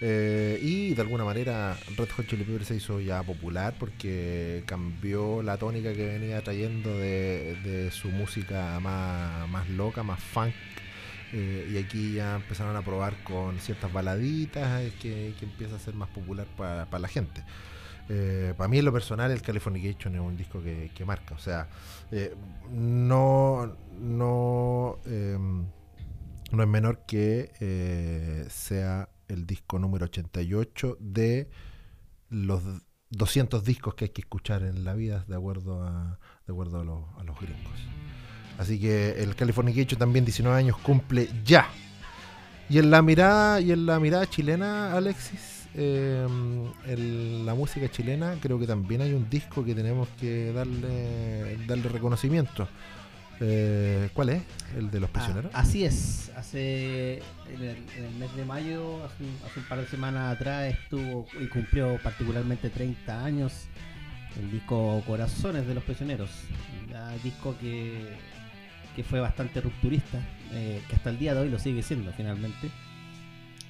Eh, 0.00 0.60
y 0.62 0.94
de 0.94 1.02
alguna 1.02 1.24
manera 1.24 1.76
Red 1.96 2.08
Hot 2.10 2.28
Chili 2.28 2.44
Peppers 2.44 2.68
se 2.68 2.76
hizo 2.76 3.00
ya 3.00 3.20
popular 3.24 3.74
porque 3.80 4.62
cambió 4.64 5.42
la 5.42 5.56
tónica 5.56 5.92
que 5.92 6.06
venía 6.06 6.40
trayendo 6.40 6.96
de, 6.96 7.56
de 7.64 7.90
su 7.90 8.08
música 8.10 8.78
más, 8.78 9.48
más 9.48 9.68
loca, 9.70 10.04
más 10.04 10.20
funk. 10.22 10.54
Eh, 11.32 11.68
y 11.72 11.76
aquí 11.76 12.14
ya 12.14 12.36
empezaron 12.36 12.74
a 12.76 12.82
probar 12.82 13.22
con 13.22 13.58
ciertas 13.58 13.92
baladitas 13.92 14.82
eh, 14.82 14.92
que, 15.00 15.34
empieza 15.42 15.76
a 15.76 15.78
ser 15.78 15.94
más 15.94 16.08
popular 16.08 16.46
para 16.56 16.98
la 16.98 17.08
gente. 17.08 17.42
Eh, 18.08 18.54
para 18.56 18.68
mí 18.68 18.78
en 18.78 18.86
lo 18.86 18.92
personal 18.92 19.30
el 19.30 19.42
Californication 19.42 20.14
es 20.14 20.20
un 20.20 20.36
disco 20.36 20.62
que, 20.62 20.90
que 20.94 21.04
marca. 21.04 21.34
O 21.34 21.38
sea, 21.38 21.68
eh, 22.10 22.34
no, 22.70 23.76
no, 23.98 24.98
eh, 25.04 25.36
no 25.38 26.62
es 26.62 26.68
menor 26.68 27.04
que 27.06 28.46
sea 28.50 29.08
el 29.28 29.46
disco 29.46 29.78
número 29.78 30.06
88 30.06 30.96
de 31.00 31.50
los 32.30 32.62
200 33.10 33.62
discos 33.64 33.94
que 33.94 34.06
hay 34.06 34.10
que 34.10 34.22
escuchar 34.22 34.62
en 34.62 34.84
la 34.84 34.94
vida 34.94 35.24
de 35.28 35.36
acuerdo 35.36 35.82
a, 35.82 36.18
de 36.46 36.52
acuerdo 36.52 36.80
a 36.80 37.24
los 37.24 37.40
gringos. 37.40 37.88
Así 38.58 38.78
que 38.78 39.22
el 39.22 39.36
Californication 39.36 39.98
también 39.98 40.24
19 40.24 40.58
años 40.58 40.76
cumple 40.78 41.28
ya. 41.44 41.68
Y 42.68 42.78
en 42.78 42.90
la 42.90 43.00
mirada, 43.02 43.60
y 43.60 43.72
en 43.72 43.86
la 43.86 43.98
mirada 44.00 44.28
chilena, 44.28 44.92
Alexis, 44.92 45.68
eh, 45.74 46.26
en 46.86 47.46
la 47.46 47.54
música 47.54 47.88
chilena, 47.88 48.34
creo 48.42 48.58
que 48.58 48.66
también 48.66 49.00
hay 49.00 49.12
un 49.12 49.30
disco 49.30 49.64
que 49.64 49.74
tenemos 49.74 50.08
que 50.20 50.52
darle, 50.52 51.56
darle 51.66 51.88
reconocimiento. 51.88 52.68
Eh, 53.40 54.10
¿Cuál 54.12 54.30
es? 54.30 54.42
¿El 54.76 54.90
de 54.90 55.00
los 55.00 55.08
prisioneros? 55.08 55.52
Ah, 55.54 55.60
así 55.60 55.84
es. 55.84 56.32
Hace 56.36 57.22
en 57.54 57.62
el, 57.62 57.76
en 57.96 58.04
el 58.04 58.14
mes 58.18 58.34
de 58.34 58.44
mayo, 58.44 59.04
hace 59.04 59.22
un, 59.22 59.36
hace 59.46 59.60
un 59.60 59.66
par 59.66 59.78
de 59.78 59.86
semanas 59.86 60.34
atrás, 60.36 60.74
estuvo 60.74 61.26
y 61.40 61.46
cumplió 61.46 61.96
particularmente 62.02 62.68
30 62.68 63.24
años 63.24 63.68
el 64.38 64.50
disco 64.50 65.02
Corazones 65.06 65.66
de 65.66 65.74
los 65.74 65.84
Prisioneros. 65.84 66.30
Disco 67.22 67.56
que, 67.60 68.06
que 68.98 69.04
fue 69.04 69.20
bastante 69.20 69.60
rupturista, 69.60 70.18
eh, 70.50 70.82
que 70.88 70.96
hasta 70.96 71.10
el 71.10 71.20
día 71.20 71.32
de 71.32 71.42
hoy 71.42 71.50
lo 71.50 71.60
sigue 71.60 71.84
siendo 71.84 72.12
finalmente. 72.14 72.68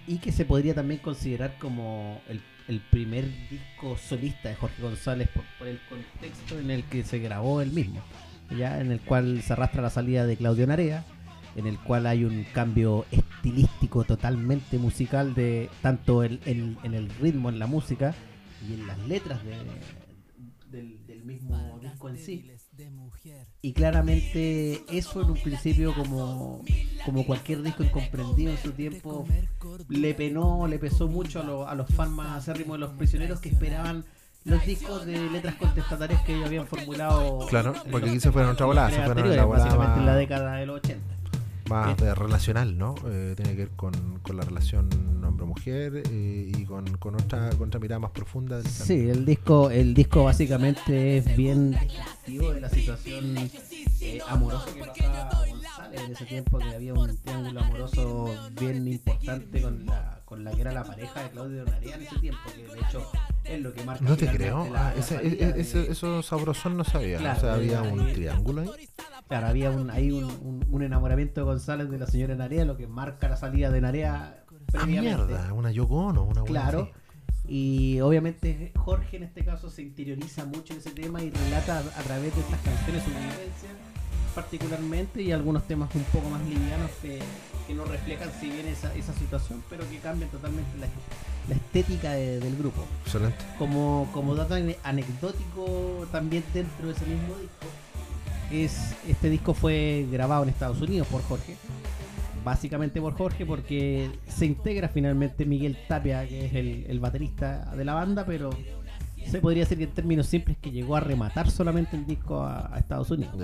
Y 0.07 0.21
que 0.21 0.33
se 0.33 0.47
podría 0.47 0.75
también 0.75 1.01
considerar 1.01 1.59
como 1.59 2.23
el, 2.31 2.81
primer 2.91 3.27
disco 3.51 3.99
solista 3.99 4.49
de 4.49 4.55
Jorge 4.55 4.81
González 4.81 5.29
por, 5.29 5.69
el 5.69 5.79
contexto 5.91 6.59
en 6.59 6.71
el 6.71 6.83
que 6.85 7.05
se 7.05 7.19
grabó 7.19 7.61
el 7.61 7.73
mismo 7.73 8.03
ya 8.59 8.81
en 8.81 8.91
el 8.91 9.01
cual 9.01 9.43
se 9.43 9.53
arrastra 9.53 9.83
la 9.83 9.91
salida 9.91 10.25
de 10.27 10.39
Claudio 10.39 10.67
Narea, 10.67 11.05
en 11.57 11.67
el 11.67 11.79
cual 11.79 12.07
hay 12.07 12.25
un 12.25 12.45
cambio 12.55 13.05
estilístico 13.11 14.05
totalmente 14.05 14.79
musical 14.79 15.35
de 15.35 15.69
tanto 15.83 16.23
el- 16.23 16.41
en 16.47 16.95
el 16.95 17.11
ritmo, 17.21 17.51
en 17.51 17.59
la 17.59 17.67
música 17.67 18.15
y 18.67 18.73
en 18.73 18.87
las 18.87 18.99
letras 19.01 19.41
de- 19.45 20.97
del 21.07 21.23
mismo 21.25 21.79
disco 21.83 22.09
en 22.09 22.17
sí. 22.17 22.51
Y 23.63 23.73
claramente 23.73 24.83
eso 24.91 25.23
en 25.23 25.31
un 25.31 25.37
principio 25.43 25.95
como, 25.95 26.63
como 27.05 27.27
cualquier 27.27 27.63
disco 27.63 27.83
incomprendido 27.83 28.53
en 28.53 28.59
su 28.59 28.73
tiempo 28.73 29.27
le 29.89 30.15
penó, 30.15 30.67
le 30.69 30.79
pesó 30.79 31.09
mucho 31.09 31.41
a, 31.41 31.45
lo- 31.45 31.69
a 31.69 31.75
los 31.75 31.89
fans 31.95 32.13
más 32.13 32.37
acérrimos 32.37 32.75
de 32.77 32.79
los 32.87 32.91
prisioneros 32.93 33.41
que 33.41 33.49
esperaban 33.51 34.05
los 34.45 34.65
discos 34.65 35.05
de 35.05 35.19
letras 35.31 35.57
contestatarias 35.57 36.23
que 36.23 36.35
ellos 36.35 36.47
habían 36.47 36.67
formulado. 36.67 37.47
Claro, 37.49 37.75
porque 37.91 38.09
aquí 38.11 38.21
se 38.21 38.33
fueron 38.33 38.53
otra 38.53 38.67
volada, 38.67 38.89
se 38.91 38.97
fueron 39.15 39.37
la 39.37 39.45
volada 39.45 39.97
en 39.99 40.07
la 40.07 40.17
década 40.17 40.55
de 40.57 40.67
los 40.67 40.77
80. 40.77 41.15
Más 41.69 42.01
Eh. 42.01 42.05
de 42.05 42.15
relacional, 42.15 42.77
¿no? 42.79 42.95
Eh, 43.07 43.35
tiene 43.37 43.53
que 43.53 43.59
ver 43.65 43.71
con, 43.77 43.93
con 44.23 44.37
la 44.37 44.43
relación 44.45 44.89
hombre-mujer 45.25 46.03
eh, 46.11 46.53
y 46.57 46.65
con, 46.65 46.87
con 46.99 47.15
otra, 47.15 47.51
con 47.51 47.69
otra 47.69 47.81
mirada 47.81 47.99
más 48.01 48.11
profunda. 48.11 48.57
del 48.59 48.67
Sí, 48.67 49.09
el 49.09 49.25
disco, 49.25 49.71
el 49.71 49.95
disco 49.95 50.25
básicamente 50.25 51.19
es 51.19 51.37
bien 51.37 51.73
descriptivo 51.73 52.53
de 52.53 52.61
la 52.61 52.69
situación 52.71 53.37
eh, 54.01 54.19
amorosa 54.29 54.67
que 54.75 54.81
pasaba 54.85 55.47
González 55.47 56.01
en 56.03 56.13
ese 56.13 56.25
tiempo, 56.25 56.59
que 56.59 56.75
había 56.75 56.95
un 56.95 57.17
triángulo 57.19 57.61
amoroso 57.61 58.35
bien 58.59 58.89
importante 58.89 59.61
con 59.63 59.87
la, 59.87 60.18
con 60.29 60.45
la 60.45 60.51
que 60.51 60.61
era 60.61 60.73
la 60.73 60.85
pareja 60.85 61.23
de 61.23 61.31
Claudio 61.31 61.65
Narea 61.65 61.95
en 61.97 62.03
ese 62.03 62.19
tiempo, 62.19 62.41
que 62.55 62.63
de 62.75 62.81
hecho 62.81 63.11
es 63.45 63.61
lo 63.63 63.73
que 63.73 63.83
marca 63.83 64.05
No 64.05 64.15
te 64.15 64.27
creo, 64.29 64.69
la- 64.71 64.89
ah, 64.89 64.93
la 64.95 65.01
ese, 65.57 65.91
eso 65.91 66.23
sabrosón 66.23 66.77
no 66.77 66.85
sabía. 66.85 67.17
Claro, 67.17 67.39
o 67.39 67.41
sea, 67.41 67.55
había 67.55 67.81
ahí- 67.81 67.93
un 67.93 68.13
triángulo 68.13 68.61
ahí. 68.63 68.69
Claro, 69.27 69.47
había 69.47 69.71
un, 69.71 69.91
ahí 69.91 70.11
un, 70.13 70.25
un- 70.25 70.67
un 70.71 70.83
enamoramiento 70.83 71.41
de 71.41 71.45
González 71.47 71.89
de 71.89 71.99
la 71.99 72.07
señora 72.07 72.35
Narea, 72.35 72.67
lo 72.67 72.77
que 72.77 72.87
marca 72.87 73.27
la 73.29 73.37
salida 73.39 73.71
de 73.71 73.81
Narea 73.81 74.45
Ah, 74.75 74.85
mierda, 74.85 75.55
una 75.55 75.71
Yoko 75.71 75.97
Ono, 75.97 76.25
una 76.25 76.43
Claro. 76.45 76.91
Y 77.47 77.99
obviamente 78.01 78.73
Jorge 78.77 79.17
en 79.17 79.23
este 79.23 79.43
caso 79.43 79.71
se 79.71 79.81
interioriza 79.81 80.45
mucho 80.45 80.75
en 80.75 80.81
ese 80.81 80.91
tema 80.91 81.23
y 81.23 81.31
relata 81.31 81.79
a, 81.79 81.81
a 81.81 82.03
través 82.03 82.35
de 82.35 82.41
estas 82.43 82.61
canciones 82.61 83.03
su 83.03 83.09
vivencia 83.09 83.71
particularmente 84.43 85.21
y 85.21 85.33
algunos 85.33 85.65
temas 85.67 85.93
un 85.97 86.05
poco 86.05 86.31
más 86.31 86.41
livianos 86.43 86.91
que, 87.03 87.19
que 87.67 87.75
no 87.75 87.85
reflejan 87.85 88.31
si 88.41 88.49
bien 88.51 88.69
esa, 88.69 88.95
esa 88.95 89.13
situación, 89.15 89.63
pero 89.69 89.89
que 89.91 89.99
cambian 89.99 90.31
totalmente 90.31 90.71
la, 90.79 90.87
la 91.49 91.55
estética 91.57 92.13
de- 92.13 92.39
del 92.39 92.57
grupo. 92.57 92.85
Excelente. 93.05 93.37
Como, 93.59 94.09
como 94.13 94.37
dato 94.37 94.55
ane- 94.55 94.77
anecdótico 94.85 96.07
también 96.13 96.45
dentro 96.55 96.87
de 96.87 96.93
ese 96.93 97.05
mismo 97.07 97.35
disco, 97.37 97.67
es 98.53 98.95
este 99.09 99.29
disco 99.29 99.55
fue 99.55 100.07
grabado 100.11 100.45
en 100.45 100.51
Estados 100.51 100.81
Unidos 100.81 101.09
por 101.09 101.21
Jorge. 101.23 101.57
Básicamente 102.45 103.01
por 103.01 103.15
Jorge 103.19 103.45
porque 103.45 104.09
se 104.29 104.47
integra 104.47 104.89
finalmente 104.89 105.45
Miguel 105.45 105.77
Tapia, 105.89 106.27
que 106.29 106.47
es 106.47 106.55
el, 106.55 106.87
el 106.89 107.01
baterista 107.01 107.75
de 107.77 107.85
la 107.85 107.95
banda, 107.95 108.25
pero 108.25 108.51
se 109.29 109.41
podría 109.41 109.65
decir 109.65 109.77
que 109.79 109.85
en 109.85 109.91
términos 109.91 110.27
simples 110.29 110.57
que 110.63 110.71
llegó 110.71 110.95
a 110.97 111.01
rematar 111.01 111.51
solamente 111.51 111.97
el 111.97 112.07
disco 112.07 112.41
a, 112.43 112.73
a 112.75 112.79
Estados 112.79 113.11
Unidos. 113.11 113.35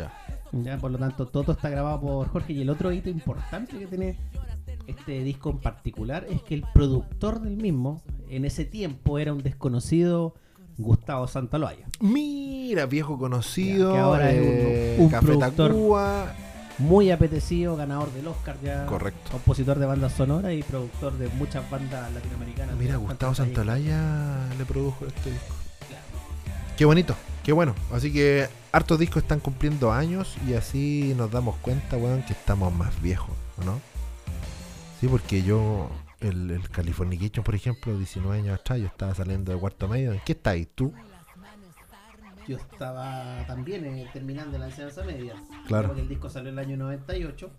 Ya, 0.63 0.79
por 0.79 0.91
lo 0.91 0.99
tanto, 0.99 1.27
todo 1.27 1.53
está 1.53 1.69
grabado 1.69 2.01
por 2.01 2.29
Jorge. 2.29 2.53
Y 2.53 2.63
el 2.63 2.71
otro 2.71 2.93
hito 2.93 3.09
importante 3.11 3.77
que 3.79 3.87
tiene 3.87 4.17
este 4.87 5.23
disco 5.25 5.51
en 5.51 5.59
particular 5.59 6.27
es 6.31 6.43
que 6.43 6.55
el 6.55 6.65
productor 6.75 7.41
del 7.41 7.57
mismo 7.57 8.03
en 8.29 8.45
ese 8.45 8.65
tiempo 8.65 9.19
era 9.19 9.33
un 9.33 9.43
desconocido 9.43 10.35
Gustavo 10.77 11.27
Santaloaya. 11.29 11.87
Mira, 12.01 12.87
viejo 12.87 13.19
conocido. 13.19 13.91
Ya, 13.91 13.95
que 13.95 14.01
ahora 14.01 14.31
es 14.33 14.41
un- 14.41 14.47
eh, 14.49 14.97
un 15.01 15.09
Café 15.09 15.27
productor. 15.27 15.71
Tacuba. 15.71 16.35
Muy 16.79 17.13
apetecido, 17.13 17.77
ganador 17.77 18.13
del 18.15 18.27
Oscar 18.27 18.57
ya. 18.61 18.85
Correcto. 18.87 19.31
Compositor 19.31 19.79
de 19.79 19.87
bandas 19.87 20.13
sonoras 20.13 20.53
y 20.55 20.63
productor 20.65 21.17
de 21.19 21.29
muchas 21.29 21.71
bandas 21.71 22.13
latinoamericanas. 22.13 22.77
Mira, 22.77 22.97
Gustavo 22.97 23.33
Santalaya 23.33 24.49
le 24.59 24.65
produjo 24.65 25.07
este 25.07 25.31
disco. 25.31 25.55
Claro. 25.89 26.05
Qué 26.77 26.85
bonito, 26.85 27.15
qué 27.45 27.53
bueno. 27.53 27.75
Así 27.93 28.13
que 28.13 28.49
hartos 28.73 28.99
discos 28.99 29.23
están 29.23 29.41
cumpliendo 29.41 29.93
años 29.93 30.37
y 30.49 30.55
así 30.55 31.15
nos 31.17 31.31
damos 31.31 31.57
cuenta, 31.57 31.97
weón, 31.97 32.23
que 32.23 32.33
estamos 32.33 32.75
más 32.75 33.01
viejos, 33.03 33.35
¿o 33.59 33.65
¿no? 33.65 33.81
Sí, 35.01 35.09
porque 35.09 35.43
yo, 35.43 35.91
el, 36.21 36.51
el 36.51 36.69
Californication, 36.71 37.45
por 37.45 37.55
ejemplo, 37.55 37.97
19 37.97 38.39
años 38.39 38.59
atrás, 38.59 38.81
yo 38.81 38.87
estaba 38.87 39.15
saliendo 39.15 39.53
de 39.53 39.59
cuarto 39.59 39.87
medio. 39.89 40.13
¿En 40.13 40.21
qué 40.25 40.33
estáis 40.33 40.69
tú? 40.75 40.93
Yo 42.47 42.57
estaba 42.59 43.45
también 43.47 43.85
eh, 43.87 44.09
terminando 44.13 44.59
la 44.59 44.67
enseñanza 44.67 45.03
media. 45.05 45.35
Claro. 45.67 45.89
Porque 45.89 46.03
el 46.03 46.09
disco 46.09 46.29
salió 46.29 46.51
en 46.51 46.59
el 46.59 46.65
año 46.67 46.77
98 46.77 47.51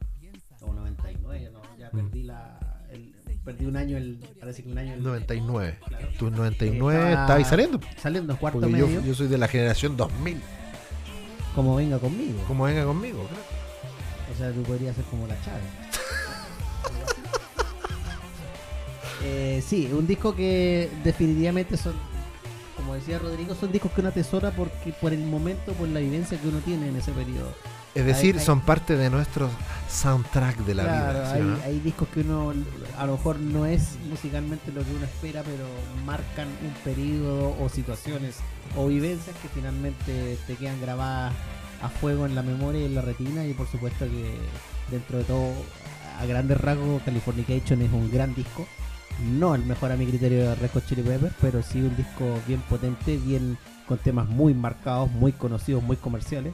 o 0.61 0.73
99, 0.73 1.49
¿no? 1.51 1.61
Ya 1.77 1.89
Mm. 1.91 1.97
perdí 1.97 2.23
la. 2.23 2.59
Perdí 3.45 3.65
un 3.65 3.77
año, 3.77 3.95
el, 3.97 4.17
parece 4.39 4.63
que 4.63 4.69
un 4.71 4.77
año. 4.77 4.93
el- 4.95 5.03
99. 5.03 5.77
Claro. 5.87 6.07
Tú 6.17 6.27
en 6.27 6.35
99 6.35 6.99
Estaba 7.09 7.21
estabas 7.23 7.47
saliendo. 7.49 7.79
Saliendo 8.01 8.37
cuarto 8.37 8.59
Porque 8.59 8.73
medio, 8.73 8.89
yo, 8.89 9.01
yo 9.01 9.13
soy 9.15 9.27
de 9.27 9.37
la 9.37 9.47
generación 9.47 9.95
2000. 9.95 10.41
como 11.53 11.75
venga 11.75 11.99
conmigo. 11.99 12.41
Como 12.47 12.63
venga 12.65 12.83
conmigo, 12.83 13.19
claro. 13.27 13.43
O 14.33 14.37
sea, 14.37 14.51
tú 14.51 14.63
podrías 14.63 14.95
ser 14.95 15.05
como 15.05 15.27
la 15.27 15.35
Chávez. 15.41 15.63
Eh, 19.23 19.63
sí, 19.65 19.89
un 19.91 20.05
disco 20.05 20.35
que 20.35 20.89
definitivamente 21.03 21.77
son, 21.77 21.93
como 22.75 22.93
decía 22.93 23.17
Rodrigo, 23.17 23.55
son 23.55 23.71
discos 23.71 23.91
que 23.91 24.01
uno 24.01 24.09
atesora 24.09 24.51
porque 24.51 24.93
por 25.01 25.13
el 25.13 25.21
momento, 25.25 25.73
por 25.73 25.87
la 25.87 25.99
vivencia 25.99 26.39
que 26.39 26.47
uno 26.47 26.59
tiene 26.59 26.89
en 26.89 26.95
ese 26.97 27.11
periodo. 27.11 27.51
Es 27.95 28.05
decir, 28.05 28.35
Hay- 28.35 28.39
hay- 28.39 28.45
son 28.45 28.59
parte 28.61 28.97
de 28.97 29.09
nuestros 29.09 29.49
soundtrack 29.89 30.57
de 30.65 30.75
la 30.75 30.83
Claro, 30.83 31.19
vida. 31.19 31.25
¿sí 31.25 31.31
o 31.31 31.35
hay, 31.35 31.49
no? 31.49 31.57
hay 31.63 31.79
discos 31.79 32.07
que 32.09 32.19
uno 32.21 32.53
a 32.97 33.05
lo 33.05 33.13
mejor 33.13 33.39
no 33.39 33.65
es 33.65 33.97
musicalmente 34.09 34.71
lo 34.73 34.83
que 34.83 34.91
uno 34.93 35.05
espera, 35.05 35.43
pero 35.43 35.65
marcan 36.05 36.47
un 36.47 36.73
periodo 36.83 37.55
o 37.61 37.69
situaciones 37.69 38.35
o 38.75 38.87
vivencias 38.87 39.35
que 39.41 39.47
finalmente 39.47 40.37
te 40.45 40.55
quedan 40.55 40.81
grabadas 40.81 41.33
a 41.81 41.89
fuego 41.89 42.25
en 42.25 42.35
la 42.35 42.41
memoria 42.43 42.81
y 42.81 42.85
en 42.85 42.95
la 42.95 43.01
retina 43.01 43.45
y 43.45 43.53
por 43.53 43.67
supuesto 43.67 44.05
que 44.05 44.35
dentro 44.91 45.19
de 45.19 45.23
todo 45.23 45.51
a 46.19 46.25
grandes 46.25 46.59
rasgos 46.59 47.01
Californication 47.03 47.81
es 47.81 47.91
un 47.91 48.09
gran 48.11 48.33
disco 48.35 48.65
no 49.31 49.55
el 49.55 49.65
mejor 49.65 49.91
a 49.91 49.97
mi 49.97 50.05
criterio 50.05 50.49
de 50.49 50.55
Red 50.55 50.71
Hot 50.73 50.85
Chili 50.87 51.01
Peppers 51.03 51.33
pero 51.41 51.61
sí 51.61 51.81
un 51.81 51.95
disco 51.95 52.25
bien 52.47 52.61
potente 52.69 53.17
bien 53.17 53.57
con 53.87 53.97
temas 53.97 54.27
muy 54.27 54.53
marcados 54.53 55.11
muy 55.11 55.31
conocidos 55.33 55.83
muy 55.83 55.97
comerciales 55.97 56.53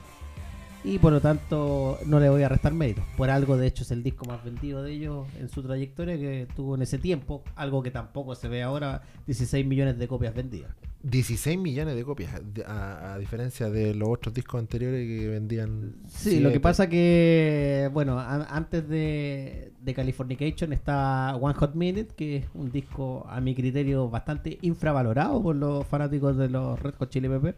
y 0.83 0.97
por 0.97 1.13
lo 1.13 1.21
tanto 1.21 2.00
no 2.05 2.19
le 2.19 2.29
voy 2.29 2.43
a 2.43 2.50
restar 2.50 2.73
mérito. 2.73 3.03
Por 3.17 3.29
algo, 3.29 3.57
de 3.57 3.67
hecho, 3.67 3.83
es 3.83 3.91
el 3.91 4.03
disco 4.03 4.25
más 4.25 4.43
vendido 4.43 4.83
de 4.83 4.93
ellos 4.93 5.27
en 5.39 5.50
su 5.50 5.61
trayectoria 5.61 6.17
que 6.17 6.47
tuvo 6.55 6.75
en 6.75 6.81
ese 6.81 6.97
tiempo, 6.97 7.43
algo 7.55 7.83
que 7.83 7.91
tampoco 7.91 8.35
se 8.35 8.47
ve 8.47 8.63
ahora, 8.63 9.03
16 9.27 9.65
millones 9.65 10.00
de 10.00 10.07
copias 10.07 10.33
vendidas. 10.33 10.71
16 11.03 11.57
millones 11.57 11.95
de 11.95 12.03
copias, 12.03 12.41
a, 12.65 13.17
diferencia 13.19 13.69
de 13.69 13.95
los 13.95 14.09
otros 14.09 14.35
discos 14.35 14.59
anteriores 14.59 15.07
que 15.07 15.27
vendían. 15.27 15.95
Sí, 16.07 16.39
lo 16.39 16.51
que 16.51 16.59
pasa 16.59 16.88
que, 16.88 17.89
bueno, 17.91 18.19
antes 18.19 18.88
de, 18.88 19.71
de 19.81 19.93
Californication 19.93 20.73
está 20.73 21.35
One 21.35 21.55
Hot 21.55 21.73
Minute, 21.73 22.13
que 22.15 22.38
es 22.38 22.45
un 22.53 22.71
disco, 22.71 23.25
a 23.29 23.41
mi 23.41 23.55
criterio, 23.55 24.09
bastante 24.09 24.59
infravalorado 24.61 25.41
por 25.41 25.55
los 25.55 25.85
fanáticos 25.88 26.38
de 26.38 26.50
los 26.50 26.79
Red 26.79 26.93
Hot 27.00 27.09
Chili 27.09 27.29
Peppers, 27.29 27.57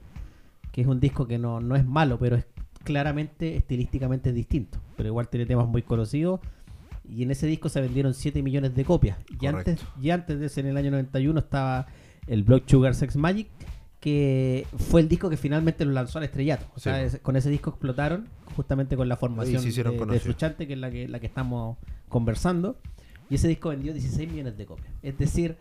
que 0.71 0.81
es 0.81 0.87
un 0.87 1.01
disco 1.01 1.27
que 1.27 1.37
no, 1.37 1.59
no 1.59 1.75
es 1.75 1.85
malo, 1.85 2.17
pero 2.17 2.37
es 2.37 2.45
claramente 2.83 3.55
estilísticamente 3.55 4.31
distinto, 4.31 4.79
pero 4.95 5.09
igual 5.09 5.27
tiene 5.29 5.45
temas 5.45 5.67
muy 5.67 5.81
conocidos. 5.81 6.39
Y 7.09 7.23
en 7.23 7.31
ese 7.31 7.47
disco 7.47 7.67
se 7.67 7.81
vendieron 7.81 8.13
7 8.13 8.41
millones 8.41 8.75
de 8.75 8.85
copias. 8.85 9.17
Y 9.41 9.45
antes, 9.47 9.81
y 10.01 10.09
antes 10.09 10.39
de 10.39 10.45
ese, 10.45 10.61
en 10.61 10.67
el 10.67 10.77
año 10.77 10.91
91, 10.91 11.37
estaba 11.37 11.87
el 12.27 12.43
Block 12.43 12.63
Sugar 12.67 12.95
Sex 12.95 13.17
Magic, 13.17 13.47
que 13.99 14.65
fue 14.77 15.01
el 15.01 15.09
disco 15.09 15.29
que 15.29 15.37
finalmente 15.37 15.83
lo 15.85 15.91
lanzó 15.91 16.19
al 16.19 16.25
estrellato. 16.25 16.65
O 16.75 16.79
sea, 16.79 17.05
con 17.21 17.35
ese 17.35 17.49
disco 17.49 17.71
explotaron, 17.71 18.27
justamente 18.55 18.95
con 18.95 19.09
la 19.09 19.17
formación 19.17 19.63
de, 19.63 19.71
de 19.71 20.67
que 20.67 20.73
es 20.73 20.79
la 20.79 20.91
que, 20.91 21.07
la 21.07 21.19
que 21.19 21.27
estamos 21.27 21.77
conversando. 22.07 22.77
Y 23.29 23.35
ese 23.35 23.47
disco 23.47 23.69
vendió 23.69 23.93
16 23.93 24.29
millones 24.29 24.57
de 24.57 24.65
copias. 24.65 24.93
Es 25.01 25.17
decir, 25.17 25.57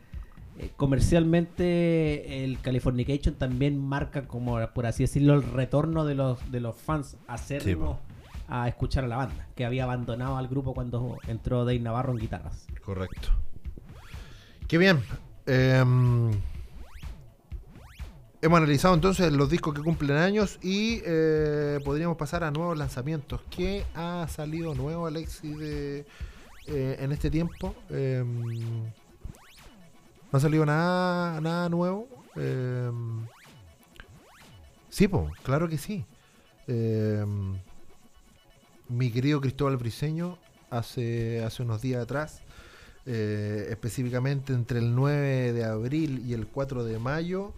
eh, 0.59 0.71
comercialmente 0.77 2.45
el 2.45 2.61
Californication 2.61 3.35
también 3.35 3.79
marca 3.79 4.29
como 4.29 4.59
por 4.75 4.87
así 4.87 5.05
decirlo 5.05 5.35
el 5.35 5.43
retorno 5.43 6.05
de 6.05 6.15
los 6.15 6.53
de 6.53 6.61
los 6.61 6.77
fans 6.77 7.17
acérrimos 7.27 7.99
a 8.49 8.69
escuchar 8.69 9.05
a 9.05 9.09
la 9.09 9.17
banda 9.17 9.49
que 9.57 9.65
había 9.65 9.85
abandonado 9.85 10.37
al 10.37 10.49
grupo 10.49 10.75
cuando 10.75 11.17
entró 11.27 11.65
Dave 11.65 11.81
Navarro 11.81 12.13
en 12.13 12.19
guitarras. 12.19 12.67
Correcto. 12.85 13.31
Qué 14.69 14.77
bien. 14.77 15.03
Em, 15.47 16.31
hemos 18.43 18.57
analizado 18.59 18.95
entonces 18.95 19.33
los 19.33 19.49
discos 19.49 19.73
que 19.75 19.81
cumplen 19.81 20.19
años 20.19 20.59
y 20.63 21.01
eh, 21.07 21.81
podríamos 21.85 22.17
pasar 22.17 22.45
a 22.45 22.51
nuevos 22.51 22.77
lanzamientos. 22.77 23.41
¿qué 23.51 23.85
ha 23.95 24.27
salido 24.29 24.75
nuevo 24.75 25.07
Alexi 25.07 25.55
de 25.55 26.07
eh, 26.67 26.97
en 27.01 27.11
este 27.11 27.31
tiempo 27.31 27.75
em, 27.91 28.85
no 30.33 30.39
ha 30.39 30.41
salido 30.41 30.65
nada, 30.65 31.41
nada 31.43 31.69
nuevo. 31.69 32.09
Em, 32.37 33.27
sí, 34.89 35.07
pues, 35.07 35.31
claro 35.43 35.69
que 35.69 35.77
sí. 35.77 36.07
Em, 36.67 37.59
mi 38.88 39.11
querido 39.11 39.42
Cristóbal 39.42 39.77
Briseño, 39.77 40.38
hace, 40.71 41.45
hace 41.45 41.62
unos 41.62 41.83
días 41.83 42.03
atrás, 42.03 42.40
eh, 43.05 43.66
específicamente 43.71 44.55
entre 44.55 44.79
el 44.79 44.95
9 44.95 45.53
de 45.53 45.64
abril 45.64 46.23
y 46.25 46.33
el 46.33 46.47
4 46.47 46.83
de 46.85 46.99
mayo, 46.99 47.53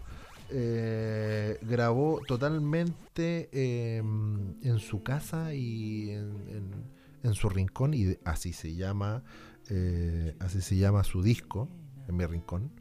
eh, 0.49 1.57
grabó 1.61 2.19
totalmente 2.27 3.49
em, 3.53 4.55
en 4.63 4.79
su 4.79 5.01
casa 5.01 5.53
y 5.53 6.11
en, 6.11 7.33
su 7.33 7.49
rincón, 7.49 7.93
y 7.93 8.17
así 8.25 8.51
se 8.51 8.75
llama, 8.75 9.23
eh, 9.69 10.35
así 10.39 10.61
se 10.61 10.75
llama 10.75 11.03
su 11.03 11.23
disco 11.23 11.69
en 12.07 12.15
mi 12.15 12.25
rincón. 12.25 12.71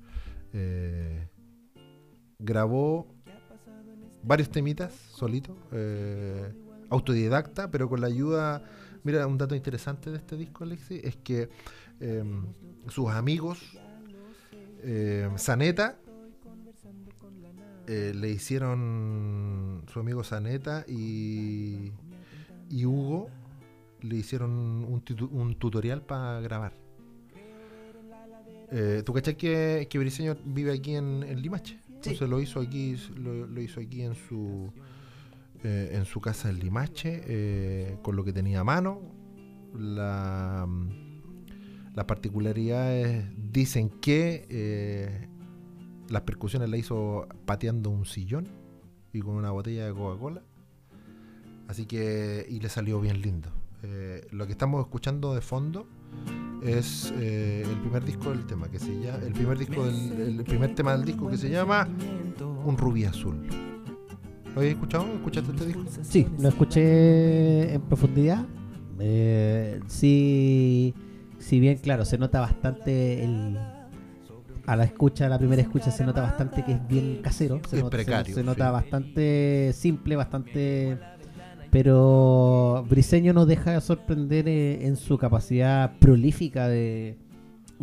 Eh, 0.53 1.29
grabó 2.39 3.07
varios 4.23 4.51
temitas 4.51 4.93
solito, 4.93 5.57
eh, 5.73 6.53
autodidacta, 6.91 7.71
pero 7.71 7.89
con 7.89 8.01
la 8.01 8.07
ayuda. 8.07 8.63
Mira, 9.03 9.27
un 9.27 9.37
dato 9.37 9.55
interesante 9.55 10.11
de 10.11 10.17
este 10.17 10.37
disco, 10.37 10.65
Alexi, 10.65 11.01
es 11.03 11.17
que 11.17 11.51
em, 12.01 12.47
sus 12.89 13.11
amigos, 13.11 13.79
Zaneta, 15.39 15.99
eh, 17.87 18.13
le 18.15 18.31
hicieron, 18.31 19.85
su 19.93 20.01
amigo 20.01 20.25
Zaneta 20.25 20.85
y, 20.89 21.93
y 22.71 22.87
Hugo, 22.87 23.29
le 24.01 24.17
hicieron 24.17 24.51
un 24.51 25.55
tutorial 25.59 26.03
para 26.03 26.41
grabar. 26.41 26.84
Eh, 28.71 29.03
¿Tú 29.05 29.13
cachás 29.13 29.35
que, 29.35 29.87
que 29.91 29.99
Briseño 29.99 30.37
vive 30.45 30.73
aquí 30.73 30.95
en, 30.95 31.21
Limache? 31.41 31.79
Entonces 31.89 32.29
lo 32.29 32.41
hizo 32.41 32.61
aquí, 32.61 32.97
lo, 33.17 33.61
hizo 33.61 33.81
aquí 33.81 34.03
en 34.03 34.15
su 34.15 34.71
eh, 35.63 35.93
en 35.95 36.05
su 36.05 36.21
casa 36.21 36.51
en 36.51 36.59
Limache, 36.59 37.23
eh, 37.27 37.97
con 38.03 38.15
lo 38.17 38.25
que 38.25 38.33
tenía 38.33 38.61
a 38.61 38.65
mano. 38.65 39.01
La, 39.75 40.69
las 41.95 42.05
particularidades 42.05 43.25
dicen 43.51 43.89
que 43.89 45.29
las 46.09 46.23
percusiones 46.23 46.69
la 46.69 46.77
hizo 46.77 47.27
pateando 47.47 47.91
un 47.91 48.05
sillón 48.05 48.47
y 49.13 49.21
con 49.21 49.37
una 49.37 49.51
botella 49.51 49.87
de 49.87 49.95
Coca-Cola. 49.95 50.43
Así 51.67 51.87
que, 51.87 52.47
y 52.49 52.61
le 52.61 52.69
salió 52.69 53.01
bien 53.01 53.23
lindo. 53.23 53.51
lo 54.31 54.47
que 54.47 54.53
estamos 54.53 54.85
escuchando 54.85 55.35
de 55.35 55.41
fondo 55.41 55.89
es 56.65 57.13
eh, 57.19 57.63
el 57.69 57.77
primer 57.81 58.05
disco 58.05 58.31
del 58.31 58.47
tema 58.47 58.69
que 58.69 58.79
se 58.79 58.99
llama 58.99 59.19
el 59.25 59.33
primer 59.33 59.59
disco 59.59 59.85
del 59.85 60.39
el 60.39 60.45
primer 60.45 60.75
tema 60.75 60.93
del 60.97 61.05
disco 61.05 61.29
que 61.29 61.37
se 61.37 61.51
llama 61.51 61.87
Un 62.65 62.77
rubí 62.79 63.05
azul. 63.05 63.37
¿Lo 64.55 64.61
habéis 64.61 64.75
escuchado? 64.75 65.07
¿Escuchaste 65.15 65.51
este 65.51 65.67
disco? 65.67 65.85
Sí, 66.03 66.27
lo 66.39 66.49
escuché 66.49 67.75
en 67.75 67.81
profundidad. 67.83 68.47
Eh, 68.99 69.81
sí, 69.89 70.95
si 71.39 71.61
bien 71.61 71.79
claro, 71.79 72.05
se 72.05 72.17
nota 72.17 72.41
bastante 72.41 73.25
el 73.25 73.59
a 74.67 74.77
la 74.77 74.85
escucha, 74.85 75.27
a 75.27 75.29
la 75.29 75.39
primera 75.39 75.61
escucha 75.61 75.91
se 75.91 76.05
nota 76.05 76.23
bastante 76.23 76.65
que 76.65 76.73
es 76.73 76.89
bien 76.89 77.21
casero, 77.21 77.61
se, 77.69 77.81
es 77.81 77.85
precario, 77.85 78.35
se, 78.35 78.43
nota 78.43 78.71
bastante 78.71 79.73
simple, 79.75 80.17
bastante 80.17 80.99
pero 81.75 82.87
Briseño 82.89 83.33
nos 83.33 83.49
deja 83.49 83.73
de 83.73 83.81
sorprender 83.81 84.47
eh, 84.47 84.87
en 84.87 84.95
su 84.95 85.19
capacidad 85.19 85.99
prolífica 85.99 86.69
de, 86.69 87.17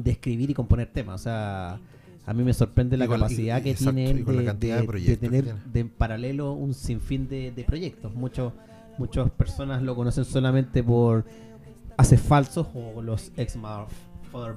escribir 0.06 0.49
y 0.49 0.54
componer 0.54 0.88
temas. 0.88 1.19
O 1.19 1.23
sea, 1.25 1.77
a 2.25 2.34
mí 2.34 2.41
me 2.41 2.54
sorprende 2.54 2.95
la 2.95 3.06
capacidad 3.06 3.62
que 3.62 3.73
tiene 3.73 4.13
de, 4.13 5.17
tener 5.17 5.56
en 5.73 5.89
paralelo 5.89 6.54
un 6.54 6.73
sinfín 6.73 7.27
de, 7.27 7.65
proyectos. 7.67 8.15
Muchos, 8.15 8.54
muchas 8.97 9.30
personas 9.32 9.82
lo 9.82 9.93
conocen 9.93 10.23
solamente 10.23 10.82
por 10.82 11.25
Haces 11.97 12.21
Falsos 12.21 12.67
o 12.73 13.01
los 13.01 13.34
ex 13.36 13.58
Father 13.58 13.88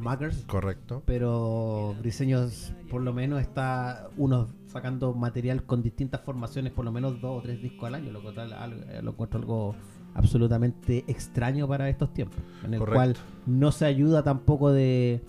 Muggers. 0.01 0.45
Correcto. 0.47 1.03
Pero 1.07 1.95
Briseño 2.01 2.47
por 2.91 3.03
lo 3.03 3.13
menos 3.13 3.41
está 3.41 4.09
unos 4.17 4.51
sacando 4.67 5.15
material 5.15 5.65
con 5.65 5.83
distintas 5.83 6.21
formaciones, 6.21 6.73
por 6.73 6.85
lo 6.85 6.93
menos 6.93 7.21
dos 7.21 7.39
o 7.39 7.43
tres 7.43 7.63
discos 7.63 7.89
al 7.89 7.95
año, 7.95 8.13
lo, 8.13 8.21
lo 8.21 9.11
encuentro 9.11 9.39
algo 9.39 9.75
absolutamente 10.15 11.05
extraño 11.07 11.69
para 11.69 11.89
estos 11.89 12.13
tiempos, 12.13 12.39
en 12.65 12.75
el 12.75 12.81
cual 12.81 13.17
no 13.47 13.73
se 13.73 13.85
ayuda 13.85 14.23
tampoco 14.23 14.73
de, 14.73 15.23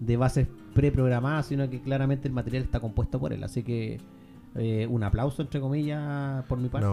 de 0.00 0.16
bases 0.16 0.48
preprogramadas, 0.74 1.46
sino 1.46 1.68
que 1.68 1.80
claramente 1.80 2.28
el 2.28 2.34
material 2.34 2.62
está 2.62 2.80
compuesto 2.80 3.18
por 3.18 3.32
él, 3.32 3.42
así 3.44 3.62
que 3.62 3.98
eh, 4.54 4.86
un 4.88 5.02
aplauso 5.02 5.42
entre 5.42 5.60
comillas 5.60 6.44
por 6.46 6.58
mi 6.58 6.68
parte. 6.68 6.88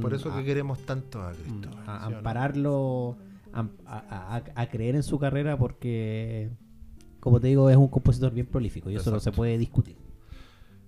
por 0.00 0.14
eso 0.14 0.34
que 0.34 0.44
queremos 0.44 0.78
tanto 0.80 1.22
a 1.22 1.32
Cristo. 1.32 1.68
A, 1.86 2.06
ampararlo, 2.06 3.16
a, 3.54 4.68
creer 4.70 4.96
en 4.96 5.02
su 5.02 5.18
carrera 5.18 5.56
porque, 5.56 6.50
como 7.20 7.40
te 7.40 7.48
digo, 7.48 7.70
es 7.70 7.76
un 7.76 7.88
compositor 7.88 8.32
bien 8.32 8.46
prolífico 8.46 8.90
y 8.90 8.96
eso 8.96 9.10
no 9.10 9.20
se 9.20 9.32
puede 9.32 9.58
discutir. 9.58 9.96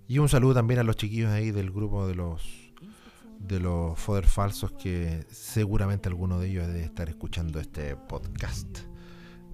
Y 0.08 0.18
un 0.18 0.28
saludo 0.28 0.54
también 0.54 0.80
a 0.80 0.82
los 0.82 0.96
chiquillos 0.96 1.30
ahí 1.30 1.50
del 1.50 1.70
grupo 1.70 2.06
de 2.06 2.14
los 2.14 2.66
de 3.38 3.60
los 3.60 3.98
Foder 3.98 4.26
Falsos 4.26 4.72
que 4.72 5.26
seguramente 5.30 6.08
alguno 6.08 6.40
de 6.40 6.48
ellos 6.48 6.66
debe 6.66 6.84
estar 6.84 7.08
escuchando 7.08 7.60
este 7.60 7.94
podcast. 7.94 8.78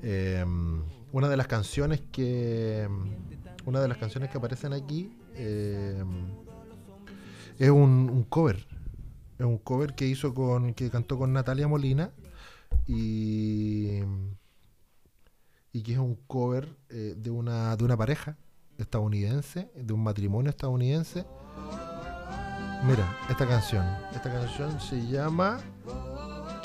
Em, 0.02 0.82
una 1.12 1.28
de 1.28 1.36
las 1.36 1.46
canciones 1.46 2.02
que 2.12 2.88
una 3.64 3.80
de 3.80 3.88
las 3.88 3.98
canciones 3.98 4.30
que 4.30 4.38
aparecen 4.38 4.72
aquí 4.72 5.12
em, 5.34 6.26
es 7.58 7.70
un, 7.70 8.24
cover 8.28 8.66
es 9.38 9.46
un 9.46 9.58
cover 9.58 9.94
que 9.94 10.06
hizo 10.06 10.34
con 10.34 10.74
que 10.74 10.90
cantó 10.90 11.18
con 11.18 11.32
Natalia 11.32 11.68
Molina 11.68 12.10
y 12.86 14.00
y 15.74 15.82
que 15.82 15.92
es 15.92 15.98
un 15.98 16.16
cover 16.26 16.68
eh, 16.90 17.14
de 17.16 17.30
una 17.30 17.76
de 17.76 17.84
una 17.84 17.96
pareja 17.96 18.36
estadounidense, 18.78 19.70
de 19.74 19.92
un 19.92 20.02
matrimonio 20.02 20.50
estadounidense, 20.50 21.24
Mira, 22.84 23.16
esta 23.30 23.46
canción. 23.46 23.84
Esta 24.12 24.32
canción 24.32 24.80
se 24.80 25.06
llama 25.06 25.60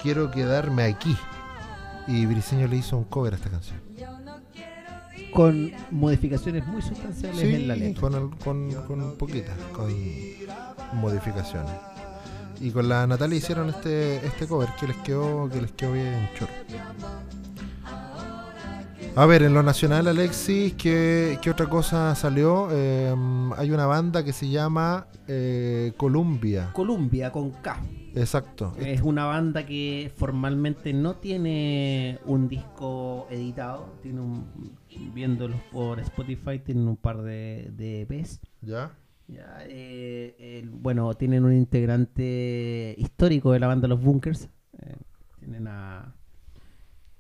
Quiero 0.02 0.32
quedarme 0.32 0.84
aquí. 0.86 1.16
Y 2.08 2.26
Briseño 2.26 2.68
le 2.68 2.78
hizo 2.78 2.98
un 2.98 3.04
cover 3.04 3.34
a 3.34 3.36
esta 3.36 3.52
canción. 3.52 3.80
Con 5.32 5.72
modificaciones 5.92 6.66
muy 6.66 6.82
sustanciales 6.82 7.40
Sí, 7.40 7.54
en 7.54 7.68
la 7.68 7.76
letra. 7.76 8.02
con, 8.02 8.32
con, 8.38 8.72
con 8.86 9.16
poquitas, 9.18 9.56
con 9.74 9.94
modificaciones. 10.94 11.72
Y 12.60 12.72
con 12.72 12.90
la 12.90 13.06
Natalia 13.06 13.38
hicieron 13.38 13.70
este, 13.70 14.26
este 14.26 14.48
cover 14.48 14.70
que 14.80 14.88
les 14.88 14.98
quedó, 14.98 15.50
que 15.50 15.62
les 15.62 15.72
quedó 15.72 15.94
bien 15.94 16.30
choro. 16.38 16.52
A 19.18 19.26
ver, 19.26 19.42
en 19.42 19.56
lo 19.56 19.64
nacional, 19.64 20.08
Alexis, 20.08 20.74
¿qué, 20.76 21.40
qué 21.42 21.50
otra 21.50 21.68
cosa 21.68 22.14
salió? 22.14 22.68
Eh, 22.72 23.12
hay 23.58 23.72
una 23.72 23.88
banda 23.88 24.24
que 24.24 24.32
se 24.32 24.48
llama 24.48 25.08
eh, 25.28 25.92
Columbia. 25.98 26.70
Columbia 26.74 27.32
con 27.32 27.50
K. 27.50 27.82
Exacto. 28.14 28.74
Es 28.78 29.02
una 29.02 29.26
banda 29.26 29.66
que 29.66 30.12
formalmente 30.16 30.94
no 30.94 31.16
tiene 31.16 32.20
un 32.26 32.48
disco 32.48 33.26
editado. 33.32 33.96
Tiene 34.04 34.22
un, 34.22 34.46
viéndolos 35.16 35.62
por 35.72 36.00
Spotify, 36.00 36.60
tienen 36.60 36.88
un 36.88 36.98
par 36.98 37.24
de, 37.24 37.72
de 37.76 38.02
EPs. 38.02 38.40
¿Ya? 38.62 38.92
Ya, 39.28 39.58
eh, 39.64 40.66
bueno, 40.72 41.14
tienen 41.16 41.44
un 41.44 41.54
integrante 41.54 42.96
histórico 42.98 43.52
de 43.52 43.60
la 43.60 43.68
banda 43.68 43.88
Los 43.88 44.02
Bunkers. 44.02 44.48
Eh, 44.82 44.96
tienen 45.40 45.68
a, 45.68 46.14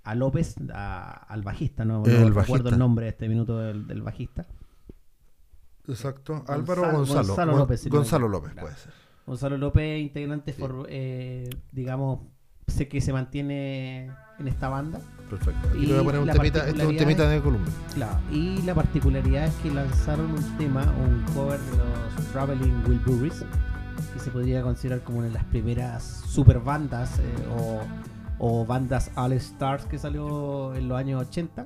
a 0.03 0.15
López, 0.15 0.55
a- 0.73 1.25
al 1.27 1.41
bajista, 1.41 1.83
no, 1.83 1.99
no 1.99 2.05
El 2.05 2.27
recuerdo 2.33 2.35
bajista. 2.53 2.69
el 2.69 2.79
nombre 2.79 3.05
de 3.05 3.09
este 3.09 3.27
minuto 3.27 3.57
del, 3.59 3.87
del 3.87 4.01
bajista. 4.01 4.45
Exacto. 5.87 6.33
Gonzalo- 6.45 6.53
Álvaro 6.53 6.81
Gonzalo. 6.97 7.27
Gonzalo 7.27 7.51
Gon- 7.53 7.59
López, 7.59 7.81
si 7.81 7.89
Gonzalo. 7.89 8.27
López, 8.29 8.51
Claro. 8.53 8.67
puede 8.67 8.77
ser. 8.79 8.93
Gonzalo 9.25 9.57
López, 9.57 10.01
integrante, 10.01 10.53
Sí. 10.53 10.59
for- 10.61 10.87
eh, 10.89 11.49
digamos, 11.71 12.19
sé 12.67 12.87
que 12.87 13.01
se 13.01 13.11
mantiene 13.13 14.11
en 14.39 14.47
esta 14.47 14.69
banda. 14.69 14.99
Perfecto. 15.29 15.67
Aquí 15.69 15.79
Y 15.79 15.85
le 15.87 15.93
voy 15.93 16.01
a 16.01 16.03
poner 16.05 16.21
un 16.21 16.27
la 16.27 16.33
temita, 16.33 16.67
este 16.67 16.81
es 16.81 16.87
un 16.87 16.95
temita 16.97 17.27
de 17.27 17.41
Columbia. 17.41 17.73
Claro, 17.93 18.17
y 18.31 18.61
la 18.61 18.73
particularidad 18.75 19.45
es 19.47 19.53
que 19.55 19.71
lanzaron 19.71 20.31
un 20.31 20.57
tema, 20.57 20.83
un 20.83 21.21
cover 21.33 21.59
de 21.59 21.77
los 21.77 22.25
Traveling 22.31 22.83
Wilburys, 22.87 23.43
que 24.13 24.19
se 24.19 24.31
podría 24.31 24.61
considerar 24.61 25.01
como 25.03 25.17
una 25.19 25.27
de 25.27 25.33
las 25.33 25.43
primeras 25.45 26.03
super 26.03 26.59
bandas 26.59 27.19
eh, 27.19 27.23
o, 27.57 27.81
o 28.61 28.65
bandas 28.65 29.11
All 29.15 29.33
Stars 29.33 29.85
que 29.85 29.97
salió 29.99 30.73
en 30.75 30.87
los 30.87 30.97
años 30.97 31.21
80. 31.27 31.63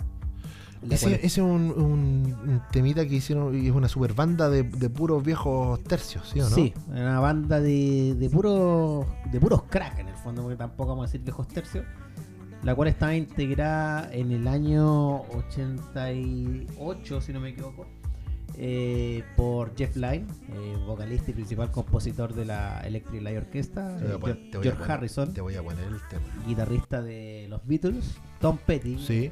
la 0.87 0.95
Ese, 0.95 1.23
es 1.23 1.37
un, 1.37 1.45
un- 1.71 2.35
un 2.47 2.61
temita 2.71 3.05
que 3.05 3.15
hicieron 3.15 3.53
y 3.55 3.67
es 3.67 3.73
una 3.75 3.87
super 3.89 4.13
banda 4.15 4.49
de, 4.49 4.63
de 4.63 4.89
puros 4.89 5.23
viejos 5.23 5.83
tercios, 5.83 6.27
¿sí 6.33 6.39
o 6.39 6.49
no? 6.49 6.55
Sí, 6.55 6.73
una 6.87 7.19
banda 7.19 7.59
de, 7.59 8.15
de 8.17 8.29
puros 8.31 9.05
de 9.31 9.39
puros 9.39 9.63
crack 9.69 9.99
en 9.99 10.07
el 10.07 10.15
fondo, 10.15 10.41
porque 10.41 10.57
tampoco 10.57 10.89
vamos 10.91 11.03
a 11.03 11.07
decir 11.07 11.21
viejos 11.21 11.47
tercios, 11.47 11.85
la 12.63 12.75
cual 12.75 12.89
estaba 12.89 13.15
integrada 13.15 14.09
en 14.13 14.31
el 14.31 14.47
año 14.47 15.21
88, 15.21 17.21
si 17.21 17.33
no 17.33 17.39
me 17.39 17.49
equivoco, 17.49 17.85
eh, 18.57 19.23
por 19.35 19.75
Jeff 19.75 19.95
Lynne, 19.95 20.27
eh, 20.49 20.75
vocalista 20.85 21.31
y 21.31 21.33
principal 21.33 21.71
compositor 21.71 22.33
de 22.33 22.45
la 22.45 22.81
Electric 22.81 23.21
Light 23.21 23.37
Orchestra, 23.37 23.95
Te 23.97 24.03
voy 24.03 24.11
a 24.11 24.15
eh, 24.15 24.19
poner- 24.19 24.49
George, 24.51 24.71
poner- 24.71 24.91
Harrison, 24.91 25.33
Te 25.33 25.41
voy 25.41 25.55
a 25.55 25.63
poner 25.63 25.85
el 25.85 25.99
tema. 26.09 26.23
guitarrista 26.45 27.01
de 27.01 27.47
los 27.49 27.65
Beatles, 27.65 28.15
Tom 28.39 28.57
Petty, 28.65 28.97
Sí. 28.99 29.25
eh, 29.25 29.31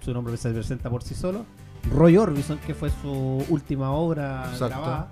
su 0.00 0.12
nombre 0.12 0.36
se 0.36 0.50
presenta 0.50 0.90
por 0.90 1.02
sí 1.02 1.14
solo, 1.14 1.44
Roy 1.90 2.16
Orbison, 2.18 2.58
que 2.58 2.74
fue 2.74 2.90
su 3.02 3.44
última 3.48 3.92
obra 3.92 4.42
Exacto. 4.52 4.66
grabada, 4.68 5.10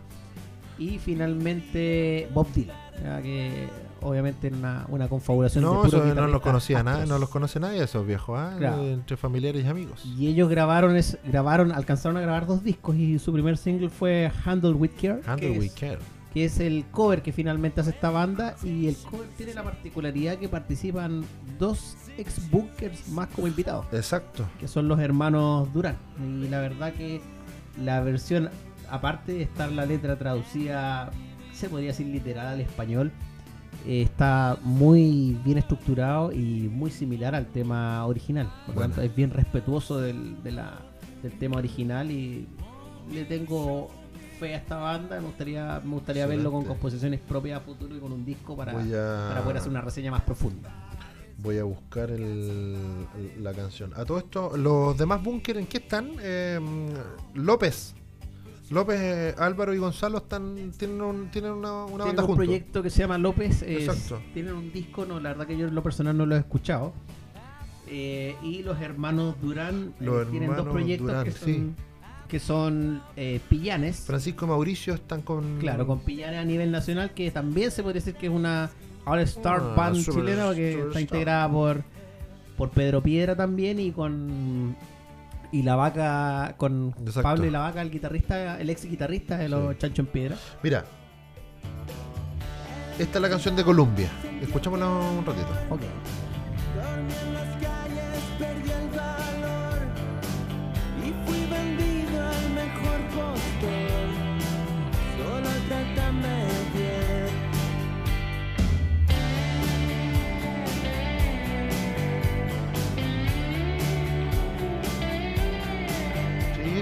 y 0.78 0.98
finalmente 0.98 2.28
Bob 2.34 2.48
Dylan, 2.52 2.76
que 3.22 3.68
obviamente 4.02 4.46
era 4.48 4.56
una, 4.56 4.86
una 4.88 5.08
confabulación 5.08 5.64
de 5.64 5.70
No, 5.70 5.76
puros 5.82 5.94
eso 5.94 6.14
no 6.14 6.26
los 6.26 6.40
conocía 6.42 6.82
nadie, 6.82 7.02
astros. 7.02 7.08
no 7.10 7.18
los 7.18 7.28
conoce 7.28 7.60
nadie 7.60 7.82
esos 7.82 8.06
viejos, 8.06 8.38
¿ah? 8.38 8.54
Claro. 8.58 8.82
entre 8.84 9.16
familiares 9.16 9.64
y 9.64 9.68
amigos. 9.68 10.04
Y 10.04 10.28
ellos 10.28 10.48
grabaron, 10.48 10.96
es, 10.96 11.18
grabaron, 11.24 11.72
alcanzaron 11.72 12.16
a 12.16 12.20
grabar 12.20 12.46
dos 12.46 12.62
discos 12.62 12.96
y 12.96 13.18
su 13.18 13.32
primer 13.32 13.56
single 13.56 13.88
fue 13.90 14.30
Handle 14.44 14.72
With 14.72 14.90
Care, 15.00 15.20
Handle 15.26 15.56
es, 15.66 15.72
Care. 15.72 15.98
que 16.32 16.44
es 16.44 16.60
el 16.60 16.84
cover 16.90 17.22
que 17.22 17.32
finalmente 17.32 17.80
hace 17.80 17.90
esta 17.90 18.10
banda 18.10 18.54
y 18.62 18.88
el 18.88 18.96
cover 18.96 19.28
tiene 19.36 19.54
la 19.54 19.62
particularidad 19.62 20.36
que 20.36 20.48
participan 20.48 21.24
dos 21.58 21.96
ex 22.18 22.50
bunkers 22.50 23.08
más 23.08 23.28
como 23.28 23.46
invitados. 23.46 23.86
Exacto. 23.92 24.44
que 24.60 24.68
son 24.68 24.88
los 24.88 24.98
hermanos 25.00 25.72
Durán. 25.72 25.96
Y 26.22 26.48
la 26.48 26.60
verdad 26.60 26.92
que 26.92 27.20
la 27.82 28.00
versión, 28.00 28.48
aparte 28.90 29.32
de 29.32 29.42
estar 29.42 29.70
la 29.72 29.84
letra 29.86 30.16
traducida, 30.16 31.10
se 31.52 31.68
podría 31.68 31.88
decir 31.88 32.06
literal 32.06 32.46
al 32.46 32.60
español, 32.60 33.12
eh, 33.86 34.02
está 34.02 34.58
muy 34.62 35.36
bien 35.44 35.58
estructurado 35.58 36.32
y 36.32 36.68
muy 36.72 36.90
similar 36.90 37.34
al 37.34 37.46
tema 37.46 38.04
original. 38.06 38.46
Por 38.66 38.74
lo 38.74 38.80
Bueno. 38.80 38.94
tanto, 38.94 39.02
es 39.02 39.14
bien 39.16 39.30
respetuoso 39.30 40.00
del, 40.00 40.42
de 40.42 40.52
la- 40.52 40.78
del 41.22 41.32
tema 41.38 41.56
original 41.58 42.10
y 42.10 42.46
le 43.12 43.24
tengo 43.24 43.90
fe 44.38 44.54
a 44.54 44.58
esta 44.58 44.76
banda. 44.76 45.18
Me 45.20 45.26
gustaría, 45.26 45.80
me 45.84 45.94
gustaría 45.94 46.26
verlo 46.26 46.52
con 46.52 46.64
composiciones 46.64 47.20
propias 47.20 47.58
a 47.58 47.60
futuro 47.62 47.96
y 47.96 48.00
con 48.00 48.12
un 48.12 48.24
disco 48.24 48.56
para, 48.56 48.72
a, 48.72 49.28
para 49.28 49.42
poder 49.42 49.56
hacer 49.58 49.70
una 49.70 49.80
reseña 49.80 50.10
más 50.10 50.22
profunda. 50.22 50.70
voy 51.38 51.58
a 51.58 51.64
buscar 51.64 52.10
el- 52.10 53.06
el- 53.18 53.44
la 53.44 53.52
canción. 53.52 53.92
A 53.94 54.04
todo 54.04 54.18
esto, 54.18 54.56
los 54.56 54.96
demás 54.98 55.22
búnker, 55.22 55.58
¿en 55.58 55.66
qué 55.66 55.76
están? 55.78 56.10
Eh, 56.20 56.58
López. 57.34 57.94
López, 58.70 59.38
Álvaro 59.38 59.72
y 59.74 59.78
Gonzalo 59.78 60.18
están 60.18 60.72
tienen, 60.76 61.00
un- 61.00 61.30
tienen 61.30 61.52
una, 61.52 61.84
una 61.84 62.04
Tienen 62.04 62.16
banda 62.16 62.24
un 62.24 62.36
proyecto 62.36 62.82
que 62.82 62.90
se 62.90 62.98
llama 63.00 63.16
López. 63.18 63.62
es- 63.62 63.86
Exacto. 63.88 64.20
Tienen 64.34 64.54
un 64.54 64.72
disco, 64.72 65.04
no, 65.06 65.20
la 65.20 65.30
verdad 65.30 65.46
que 65.46 65.56
yo 65.56 65.68
en 65.68 65.74
lo 65.74 65.82
personal 65.82 66.16
no 66.16 66.26
lo 66.26 66.34
he 66.34 66.38
escuchado. 66.38 66.92
Eh, 67.88 68.34
y 68.42 68.62
los 68.64 68.80
hermanos 68.80 69.36
Durán 69.40 69.94
eh, 70.00 70.24
tienen 70.30 70.56
dos 70.56 70.66
proyectos 70.66 71.06
Durán, 71.06 71.24
que 71.24 71.30
son, 71.30 71.48
sí. 71.48 71.70
que 72.28 72.40
son 72.40 73.02
eh, 73.16 73.40
Pillanes. 73.48 74.00
Francisco 74.00 74.46
Mauricio 74.48 74.94
están 74.94 75.22
con. 75.22 75.58
Claro, 75.60 75.86
con 75.86 76.00
Pillanes 76.00 76.40
a 76.40 76.44
nivel 76.44 76.72
nacional, 76.72 77.12
que 77.14 77.30
también 77.30 77.70
se 77.70 77.84
podría 77.84 78.00
decir 78.00 78.14
que 78.16 78.26
es 78.26 78.32
una 78.32 78.70
All 79.04 79.20
Star 79.20 79.60
Ah, 79.62 79.74
Band 79.76 80.04
chilena, 80.04 80.52
que 80.52 80.80
está 80.88 81.00
integrada 81.00 81.48
por, 81.48 81.84
por 82.56 82.70
Pedro 82.70 83.00
Piedra 83.00 83.36
también 83.36 83.78
y 83.78 83.92
con. 83.92 84.74
Y 85.52 85.62
la 85.62 85.76
vaca, 85.76 86.54
con 86.56 86.94
Exacto. 86.98 87.22
Pablo 87.22 87.46
y 87.46 87.50
la 87.50 87.60
vaca, 87.60 87.82
el 87.82 87.90
guitarrista, 87.90 88.60
el 88.60 88.68
ex 88.70 88.84
guitarrista 88.84 89.36
de 89.36 89.48
los 89.48 89.72
Sí. 89.72 89.78
Chancho 89.78 90.02
en 90.02 90.06
Piedra. 90.08 90.36
Mira. 90.62 90.84
Esta 92.98 93.18
es 93.18 93.22
la 93.22 93.28
canción 93.28 93.54
de 93.56 93.62
Columbia. 93.64 94.08
Escuchémosla 94.42 94.88
un 94.88 95.24
ratito. 95.24 95.48
Ok. 95.70 95.80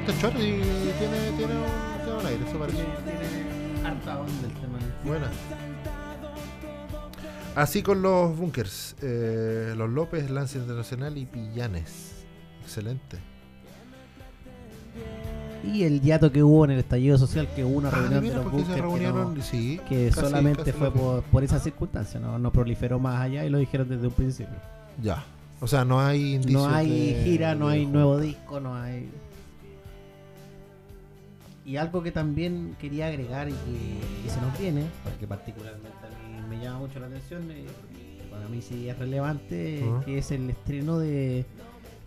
Y 0.07 0.11
tiene, 0.11 1.31
tiene, 1.37 1.55
un, 1.55 2.05
tiene 2.05 2.19
un 2.21 2.27
aire, 2.27 2.49
eso 2.49 2.59
parece. 2.59 2.79
Tiene 2.79 3.87
harta 3.87 4.19
onda 4.21 4.33
el 4.47 4.53
tema. 4.55 4.79
Buena. 5.05 5.27
Así 7.57 7.83
con 7.83 8.03
los 8.03 8.37
bunkers. 8.37 8.97
eh, 9.03 9.75
los 9.77 9.88
López, 9.90 10.31
Lance 10.31 10.59
Internacional 10.59 11.17
y 11.17 11.25
Pillanes. 11.27 12.25
Excelente. 12.62 13.19
Y 15.73 15.85
el 15.85 16.03
hiato 16.03 16.31
que 16.31 16.43
hubo 16.43 16.64
en 16.67 16.73
el 16.73 16.81
estallido 16.81 17.17
social, 17.17 17.49
que 17.57 17.64
hubo 17.64 17.79
una 17.79 17.88
Ah, 17.88 17.93
reunión 17.93 18.23
mira, 18.23 18.38
de 18.38 18.43
los 18.45 18.53
bunkers 18.53 18.75
que, 18.75 18.83
reunieron. 18.83 19.35
no- 19.35 19.43
sí, 19.43 19.81
que 19.88 20.11
casi- 20.11 20.21
solamente 20.21 20.59
casi 20.64 20.73
fue 20.73 20.90
por, 20.93 21.23
por 21.25 21.43
esa 21.43 21.59
circunstancia, 21.59 22.21
no, 22.21 22.38
no 22.38 22.53
proliferó 22.53 22.99
más 22.99 23.21
allá 23.23 23.45
y 23.47 23.49
lo 23.51 23.57
dijeron 23.59 23.88
desde 23.88 24.07
un 24.07 24.12
principio. 24.12 24.55
Ya. 25.03 25.25
O 25.61 25.67
sea, 25.67 25.85
no 25.87 25.99
hay 26.01 26.35
indicios 26.35 26.62
No 26.69 26.75
hay 26.75 27.14
de- 27.14 27.25
gira, 27.25 27.55
no 27.55 27.69
hay 27.69 27.85
junta. 27.85 27.99
nuevo 27.99 28.19
disco, 28.19 28.61
no 28.61 28.75
hay... 28.75 29.09
Y 31.64 31.77
algo 31.77 32.03
que 32.03 32.12
también 32.12 32.77
quería 32.79 33.07
agregar 33.07 33.48
y 33.48 33.53
que, 33.53 34.22
que 34.24 34.31
se 34.31 34.40
nos 34.40 34.59
viene, 34.59 34.85
porque 35.03 35.27
particularmente 35.27 35.88
a 35.88 36.29
mí 36.29 36.57
me 36.57 36.62
llama 36.62 36.81
mucho 36.81 37.00
la 37.00 37.07
atención, 37.07 37.50
eh, 37.50 37.64
para 38.31 38.48
mí 38.48 38.61
sí 38.61 38.88
es 38.88 38.98
relevante, 38.98 39.79
eh, 39.81 39.92
que 40.05 40.18
es 40.18 40.31
el 40.31 40.50
estreno 40.50 40.98
de 40.98 41.44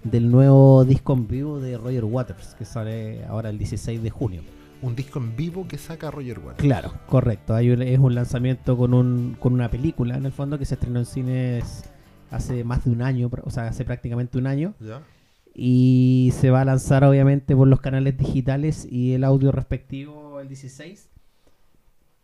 del 0.04 0.30
nuevo 0.32 0.86
disco 0.86 1.14
en 1.14 1.28
vivo 1.28 1.60
de 1.60 1.76
Roger 1.78 2.06
Waters, 2.06 2.54
que 2.58 2.64
sale 2.66 3.26
ahora 3.26 3.50
el 3.50 3.58
16 3.58 4.02
de 4.02 4.10
junio. 4.10 4.42
Un 4.82 4.96
disco 4.96 5.18
en 5.20 5.36
vivo 5.36 5.68
que 5.68 5.78
saca 5.80 6.12
Roger 6.12 6.38
Waters. 6.40 6.60
Claro, 6.62 6.94
correcto. 7.08 7.56
Hay 7.56 7.72
un- 7.72 7.82
es 7.82 7.98
un 7.98 8.14
lanzamiento 8.14 8.78
con, 8.78 8.94
un, 8.94 9.36
con 9.40 9.54
una 9.54 9.70
película 9.72 10.16
en 10.16 10.26
el 10.28 10.32
fondo 10.32 10.60
que 10.60 10.66
se 10.66 10.76
estrenó 10.76 11.00
en 11.00 11.06
cines 11.08 11.84
hace 12.30 12.64
más 12.64 12.86
de 12.86 12.92
un 12.92 13.02
año, 13.02 13.30
o 13.44 13.50
sea, 13.50 13.68
hace 13.68 13.84
prácticamente 13.86 14.38
un 14.38 14.46
año. 14.48 14.76
Ya. 14.80 15.02
Y 15.60 16.30
se 16.36 16.52
va 16.52 16.62
a 16.62 16.66
lanzar 16.66 17.04
obviamente 17.04 17.56
por 17.56 17.68
los 17.68 17.82
canales 17.82 18.16
digitales 18.16 18.88
y 18.90 19.14
el 19.14 19.24
audio 19.24 19.52
respectivo 19.52 20.40
el 20.40 20.48
16. 20.48 21.10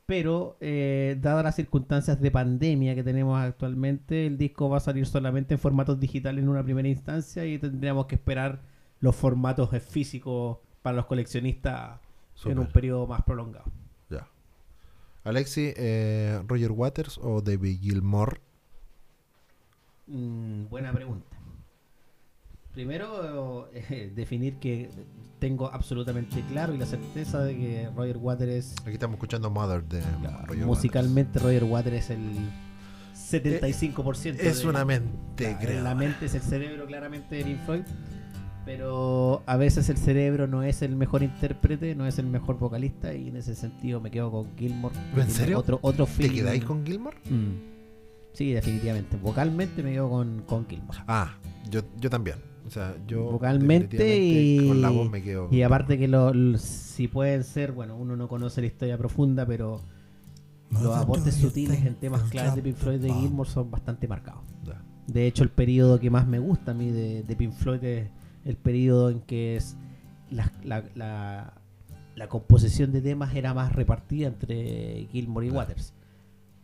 Pero, 0.06 0.56
eh, 0.62 1.18
dadas 1.20 1.44
las 1.44 1.56
circunstancias 1.56 2.22
de 2.22 2.30
pandemia 2.30 2.94
que 2.94 3.04
tenemos 3.04 3.42
actualmente, 3.42 4.28
el 4.28 4.38
disco 4.38 4.70
va 4.70 4.78
a 4.78 4.82
salir 4.82 5.08
solamente 5.08 5.56
en 5.56 5.60
formatos 5.60 6.00
digitales 6.00 6.44
en 6.44 6.50
una 6.50 6.64
primera 6.64 6.88
instancia 6.88 7.44
y 7.46 7.58
tendríamos 7.58 8.06
que 8.06 8.16
esperar 8.16 8.62
los 9.00 9.16
formatos 9.16 9.70
físicos 9.84 10.60
para 10.84 10.98
los 10.98 11.08
coleccionistas 11.08 12.00
en 12.46 12.60
un 12.60 12.68
periodo 12.68 13.08
más 13.08 13.24
prolongado. 13.24 13.66
Ya. 14.10 14.28
Alexi, 15.24 15.74
eh, 15.76 16.40
Roger 16.48 16.72
Waters 16.72 17.18
o 17.18 17.42
David 17.42 17.80
Gilmore. 17.82 18.42
Mm, 20.06 20.68
buena 20.70 20.92
pregunta. 20.92 21.26
Primero, 22.74 23.70
eh, 23.74 24.12
definir 24.16 24.56
que 24.56 24.90
tengo 25.40 25.68
absolutamente 25.72 26.42
claro 26.50 26.74
y 26.74 26.78
la 26.78 26.86
certeza 26.86 27.44
de 27.44 27.56
que 27.58 27.90
Roger 27.96 28.18
Waters 28.18 28.52
es 28.52 28.76
Aquí 28.82 28.94
estamos 28.94 29.16
escuchando 29.16 29.50
Mother 29.52 29.84
de 29.84 30.02
Roger 30.48 30.66
musicalmente 30.66 31.38
Roger 31.40 31.66
Waters 31.66 31.96
es 31.98 32.10
el 32.12 32.22
75% 33.14 34.06
Waters. 34.06 34.26
Es 34.40 34.62
de- 34.64 34.68
una 34.70 34.86
mente, 34.86 35.12
Claro, 35.36 35.58
creo. 35.62 35.84
La 35.84 35.96
mente 35.96 36.26
es 36.28 36.36
el 36.36 36.42
cerebro 36.42 36.86
claramente 36.86 37.36
de 37.36 37.44
Pink 37.44 37.60
Floyd. 37.66 37.82
Pero 38.66 39.44
a 39.46 39.58
veces 39.58 39.90
el 39.90 39.98
cerebro 39.98 40.48
no 40.48 40.64
es 40.64 40.82
el 40.82 40.96
mejor 40.96 41.22
intérprete, 41.22 41.96
no 41.96 42.08
es 42.08 42.18
el 42.18 42.28
mejor 42.28 42.58
vocalista 42.58 43.14
y 43.14 43.28
en 43.28 43.36
ese 43.36 43.56
sentido 43.56 44.00
me 44.00 44.10
quedo 44.10 44.32
con 44.32 44.56
Gilmore. 44.58 44.96
¿En 45.18 45.30
serio? 45.30 45.60
Otro, 45.60 45.80
otro 45.82 46.06
¿Te 46.06 46.12
feeling. 46.14 46.36
quedáis 46.38 46.64
con 46.64 46.86
Gilmore? 46.86 47.18
Mm. 47.30 47.74
Sí, 48.32 48.54
definitivamente. 48.54 49.18
Vocalmente 49.18 49.84
me 49.84 49.92
quedo 49.92 50.10
con, 50.10 50.44
con 50.48 50.66
Gilmore. 50.66 50.98
Ah, 51.08 51.36
yo, 51.70 51.82
yo 52.00 52.10
también. 52.10 52.38
O 52.66 52.70
sea, 52.70 52.96
yo 53.08 53.24
Vocalmente 53.32 54.18
y- 54.24 54.68
con 54.68 54.82
la 54.82 54.90
voz 54.90 55.10
me 55.12 55.22
quedo. 55.22 55.50
Y 55.52 55.62
aparte 55.64 55.98
que 55.98 56.08
lo, 56.08 56.34
lo- 56.34 56.58
si 56.58 57.08
pueden 57.08 57.44
ser, 57.44 57.72
bueno, 57.74 57.98
uno 57.98 58.16
no 58.16 58.28
conoce 58.28 58.62
la 58.62 58.68
historia 58.68 58.98
profunda, 58.98 59.46
pero 59.46 59.82
los 60.72 60.96
aportes 60.96 61.36
sutiles 61.36 61.86
en 61.86 61.96
temas 61.96 62.24
claves 62.24 62.56
de 62.56 62.62
Pink 62.64 62.76
Floyd 62.78 63.00
de 63.00 63.14
Gilmore 63.14 63.50
son 63.50 63.70
bastante 63.70 64.08
marcados. 64.08 64.42
De 65.08 65.28
hecho, 65.28 65.44
el 65.44 65.50
periodo 65.50 66.00
que 66.00 66.10
más 66.10 66.26
me 66.26 66.40
gusta 66.40 66.72
a 66.72 66.74
mí 66.74 66.90
de, 66.90 67.24
de 67.24 67.36
Pink 67.36 67.52
Floyd 67.54 67.84
es 67.84 68.10
el 68.46 68.56
periodo 68.56 69.10
en 69.10 69.20
que 69.20 69.58
es 69.58 69.76
la, 70.32 70.50
la- 70.64 70.86
la- 70.96 71.54
la 72.16 72.30
composición 72.30 72.92
de 72.94 73.02
temas 73.02 73.36
era 73.36 73.54
más 73.54 73.74
repartida 73.74 74.28
entre 74.28 75.08
Gilmore 75.12 75.48
y 75.48 75.50
Claro. 75.50 75.68
Waters. 75.68 75.94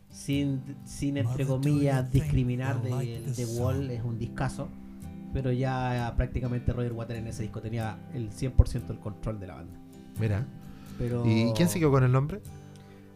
Sin, 0.08 0.62
sin 0.84 1.16
entre 1.18 1.44
comillas, 1.46 2.10
discriminar 2.10 2.82
de, 2.82 3.20
de 3.36 3.44
Wall 3.60 3.90
es 3.90 4.02
un 4.02 4.18
discazo, 4.18 4.68
pero 5.32 5.52
ya 5.52 6.12
prácticamente 6.16 6.72
Roger 6.72 6.92
Waters 6.92 7.20
en 7.20 7.26
ese 7.26 7.42
disco 7.42 7.60
tenía 7.60 7.98
el 8.14 8.30
100% 8.30 8.86
del 8.86 8.98
control 8.98 9.38
de 9.40 9.46
la 9.46 9.54
banda. 9.56 9.78
Mira. 10.18 10.46
Pero 10.98 11.24
¿Y 11.26 11.52
quién 11.54 11.68
se 11.68 11.78
quedó 11.78 11.90
con 11.90 12.04
el 12.04 12.12
nombre? 12.12 12.40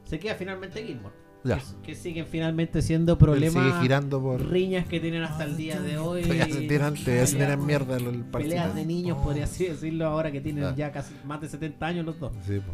Se 0.04 0.18
queda 0.18 0.34
finalmente 0.34 0.82
Gilmore. 0.84 1.14
Ya. 1.44 1.58
Que, 1.58 1.88
que 1.88 1.94
siguen 1.94 2.24
finalmente 2.26 2.80
siendo 2.80 3.18
problemas 3.18 3.62
sigue 3.64 3.82
girando 3.82 4.22
por. 4.22 4.40
riñas 4.50 4.86
que 4.86 4.98
tienen 5.00 5.22
hasta 5.22 5.44
el 5.44 5.58
día 5.58 5.78
de 5.78 5.98
hoy. 5.98 6.22
Todavía 6.22 6.46
se 6.46 6.60
tiran, 6.62 6.94
todavía 6.94 7.26
se 7.26 7.36
tiran 7.36 7.58
Peleas- 7.60 7.66
mierda 7.66 7.96
el, 7.98 8.06
el 8.06 8.24
Peleas 8.24 8.74
de 8.74 8.86
niños, 8.86 9.18
podría 9.18 9.44
así 9.44 9.66
decirlo, 9.66 10.06
ahora 10.06 10.32
que 10.32 10.40
tienen 10.40 10.64
Ah. 10.64 10.74
ya 10.74 10.90
casi 10.90 11.14
más 11.26 11.42
de 11.42 11.48
70 11.50 11.84
años 11.86 12.06
los 12.06 12.18
dos. 12.18 12.32
Sí, 12.46 12.58
po. 12.60 12.72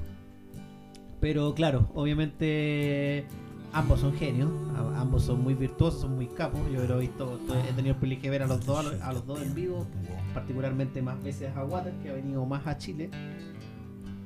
Pero 1.20 1.52
claro, 1.54 1.90
obviamente 1.94 3.26
ambos 3.72 4.00
son 4.00 4.14
genios, 4.14 4.50
ambos 4.96 5.24
son 5.24 5.42
muy 5.42 5.54
virtuosos, 5.54 6.00
son 6.02 6.16
muy 6.16 6.26
capos. 6.26 6.60
Yo 6.72 6.84
lo 6.86 6.96
he 6.96 7.00
visto, 7.00 7.38
he 7.68 7.72
tenido 7.72 7.94
el 7.94 7.98
privilegio 8.00 8.30
de 8.30 8.38
ver 8.38 8.42
a 8.42 8.46
los 8.46 8.64
dos, 8.64 8.86
a 9.02 9.12
los, 9.12 9.26
dos 9.26 9.42
en 9.42 9.54
vivo, 9.54 9.86
particularmente 10.34 11.02
más 11.02 11.22
veces 11.22 11.54
a 11.56 11.64
Water, 11.64 11.92
que 12.02 12.10
ha 12.10 12.14
venido 12.14 12.44
más 12.46 12.66
a 12.66 12.76
Chile. 12.78 13.10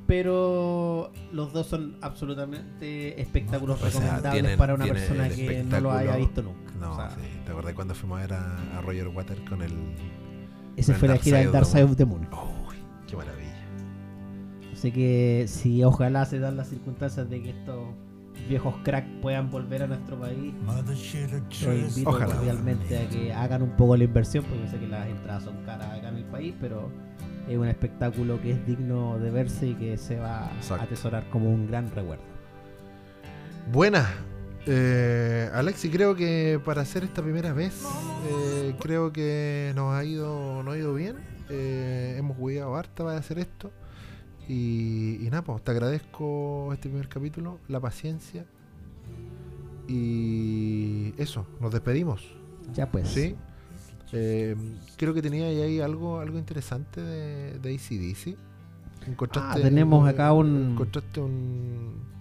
Pero 0.07 1.11
los 1.33 1.53
dos 1.55 1.67
son 1.67 1.97
absolutamente 2.03 3.21
espectáculos 3.21 3.77
O 3.83 3.89
sea, 3.89 3.89
recomendables 4.01 4.33
tienen- 4.33 4.59
para 4.59 4.75
una 4.75 4.85
persona 4.85 5.29
que 5.31 5.65
no 5.65 5.81
lo 5.81 5.93
haya 5.93 6.17
visto 6.17 6.43
nunca. 6.43 6.73
No, 6.79 6.93
O 6.93 6.97
sea, 6.97 7.11
sí. 7.11 7.23
¿Te 7.45 7.53
acordás 7.53 7.73
cuando 7.75 7.95
fuimos 7.95 8.19
a 8.19 8.21
ver 8.23 8.33
a, 8.35 8.79
a 8.79 8.83
Roger 8.83 9.09
Waters 9.09 9.41
con 9.49 9.63
el. 9.63 9.73
Ese 10.77 10.93
el 10.93 10.99
fue 10.99 11.09
la 11.09 11.17
gira 11.17 11.39
del 11.39 11.53
Dark 11.53 11.65
Side 11.67 11.85
of 11.85 11.97
the 11.97 12.05
Moon. 12.05 12.29
Uy, 12.69 12.77
qué 13.07 13.17
maravilla. 13.17 13.55
Así 14.75 14.93
que 14.93 15.47
si 15.49 15.83
ojalá 15.85 16.27
se 16.27 16.39
dan 16.39 16.59
las 16.59 16.69
circunstancias 16.69 17.31
de 17.31 17.43
que 17.43 17.51
estos 17.51 17.79
viejos 18.49 18.75
crack 18.85 19.05
puedan 19.21 19.51
volver 19.51 19.83
a 19.83 19.87
nuestro 19.87 20.19
país, 20.19 20.55
los 20.67 21.05
invito 21.65 22.11
Ojalá. 22.11 22.35
cordialmente 22.35 22.99
a 22.99 23.09
que 23.09 23.33
hagan 23.33 23.63
un 23.63 23.71
poco 23.77 23.97
la 23.97 24.05
inversión, 24.05 24.45
porque 24.45 24.65
yo 24.65 24.71
sé 24.71 24.79
que 24.79 24.87
las 24.87 25.09
entradas 25.09 25.45
son 25.45 25.57
caras 25.65 25.91
acá 25.99 26.09
en 26.09 26.17
el 26.17 26.25
país, 26.25 26.55
pero 26.61 26.91
es 27.49 27.57
un 27.57 27.69
espectáculo 27.69 28.41
que 28.41 28.53
es 28.53 28.67
digno 28.67 29.19
de 29.19 29.31
verse 29.31 29.69
y 29.69 29.75
que 29.75 29.97
se 29.99 30.19
va 30.19 30.51
Exacto. 30.57 30.83
a 30.83 30.87
atesorar 30.87 31.29
como 31.31 31.51
un 31.51 31.67
gran 31.67 31.91
recuerdo. 31.95 32.25
Buena. 33.73 34.09
Eh, 34.67 35.51
Alexi, 35.53 35.91
creo 35.91 36.15
que 36.15 36.59
para 36.65 36.83
hacer 36.83 37.05
esta 37.05 37.23
primera 37.23 37.53
vez, 37.53 37.83
eh, 38.29 38.75
creo 38.81 39.13
que 39.13 39.73
nos 39.75 39.95
ha 39.95 40.05
ido, 40.05 40.63
nos 40.63 40.75
ha 40.75 40.79
ido 40.79 40.95
bien. 40.95 41.17
Eh, 41.51 42.15
hemos 42.19 42.37
cuidado 42.39 42.75
harta 42.77 43.05
para 43.05 43.19
hacer 43.19 43.39
esto. 43.39 43.71
Y, 44.49 45.19
y 45.25 45.29
nada, 45.31 45.43
pues 45.43 45.63
te 45.63 45.71
agradezco 45.71 46.71
este 46.73 46.89
primer 46.89 47.09
capítulo, 47.09 47.59
la 47.69 47.81
paciencia. 47.81 48.45
Y 49.89 51.15
eso, 51.19 51.47
nos 51.61 51.73
despedimos. 51.73 52.23
Ya 52.75 52.91
pues. 52.91 53.09
¿Sí? 53.09 53.35
Eh, 54.13 54.57
creo 54.97 55.13
que 55.13 55.23
tenía 55.23 55.47
ahí 55.47 55.81
algo, 55.81 56.21
algo 56.21 56.39
interesante 56.39 57.01
de, 57.01 57.59
de 57.59 57.75
ACDC. 57.75 58.37
Encontraste, 59.09 59.61
Ah, 59.61 59.63
tenemos 59.63 60.09
acá 60.09 60.33
un- 60.33 60.73
Encontraste 60.73 61.21
un. 61.21 62.15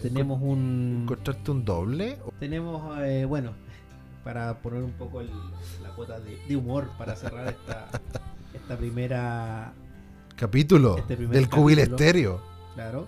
Tenemos 0.00 0.40
un... 0.42 1.00
¿Encontraste 1.02 1.50
un 1.50 1.64
doble? 1.64 2.18
Tenemos, 2.38 2.98
eh, 3.02 3.24
bueno, 3.24 3.52
para 4.24 4.58
poner 4.58 4.82
un 4.82 4.92
poco 4.92 5.20
el- 5.20 5.30
la 5.82 5.90
cuota 5.94 6.20
de, 6.20 6.38
de 6.46 6.56
humor 6.56 6.88
para 6.98 7.16
cerrar 7.16 7.48
esta, 7.48 7.88
esta 8.54 8.76
primera 8.76 9.72
Capítulo 10.36 10.98
Este 10.98 11.16
del 11.16 11.48
Cubil. 11.48 11.78
Estéreo. 11.78 12.40
Claro. 12.74 13.06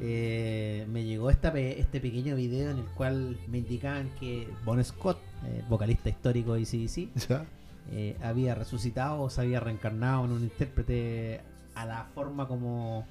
Eh, 0.00 0.86
me 0.90 1.04
llegó 1.04 1.30
esta 1.30 1.52
pe- 1.52 1.78
este 1.78 2.00
pequeño 2.00 2.34
video 2.34 2.70
en 2.70 2.78
el 2.78 2.84
cual 2.86 3.36
me 3.48 3.58
indicaban 3.58 4.10
que 4.18 4.48
Bon 4.64 4.82
Scott, 4.82 5.18
eh, 5.44 5.62
vocalista 5.68 6.08
histórico 6.08 6.54
de 6.54 6.62
ACDC, 6.62 7.08
¿Ya? 7.28 7.44
eh, 7.92 8.16
había 8.22 8.54
resucitado 8.54 9.20
o 9.22 9.30
se 9.30 9.42
había 9.42 9.60
reencarnado 9.60 10.24
en 10.24 10.32
un 10.32 10.42
intérprete 10.42 11.40
a 11.74 11.84
la 11.84 12.06
forma 12.14 12.48
como, 12.48 13.06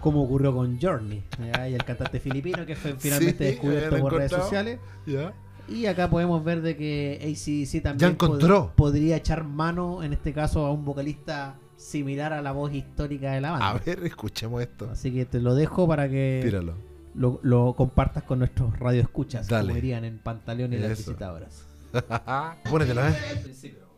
como 0.00 0.22
ocurrió 0.22 0.54
con 0.54 0.80
Journey, 0.80 1.22
¿ya? 1.52 1.68
y 1.68 1.74
el 1.74 1.84
cantante 1.84 2.20
filipino 2.20 2.64
que 2.64 2.76
fue 2.76 2.94
finalmente 2.98 3.44
Sí, 3.44 3.50
descubierto 3.52 3.98
por 3.98 4.12
redes 4.14 4.30
sociales. 4.30 4.78
¿Ya? 5.06 5.32
Y 5.68 5.86
acá 5.86 6.08
podemos 6.08 6.42
ver 6.44 6.62
de 6.62 6.76
que 6.76 7.18
ACDC 7.20 7.82
también 7.82 8.16
pod- 8.16 8.70
podría 8.74 9.16
echar 9.16 9.42
mano, 9.44 10.02
en 10.04 10.12
este 10.12 10.32
caso, 10.32 10.66
a 10.66 10.72
un 10.72 10.84
vocalista 10.84 11.56
similar 11.82 12.32
a 12.32 12.40
la 12.42 12.52
voz 12.52 12.72
histórica 12.72 13.32
de 13.32 13.40
la 13.40 13.50
banda. 13.52 13.70
A 13.70 13.78
ver, 13.78 14.00
escuchemos 14.04 14.62
esto. 14.62 14.88
Así 14.90 15.12
que 15.12 15.24
te 15.24 15.40
lo 15.40 15.54
dejo 15.54 15.86
para 15.88 16.08
que 16.08 16.40
Tíralo. 16.44 16.74
lo, 17.14 17.40
lo 17.42 17.74
compartas 17.76 18.22
con 18.22 18.38
nuestros 18.38 18.78
radioescuchas, 18.78 19.48
Dale. 19.48 19.68
como 19.68 19.74
dirían 19.74 20.04
en 20.04 20.18
Pantaleón 20.18 20.72
y 20.72 20.78
las 20.78 20.96
visitadoras. 20.98 21.64
Pónetela, 22.70 23.10
¿eh? 23.10 23.14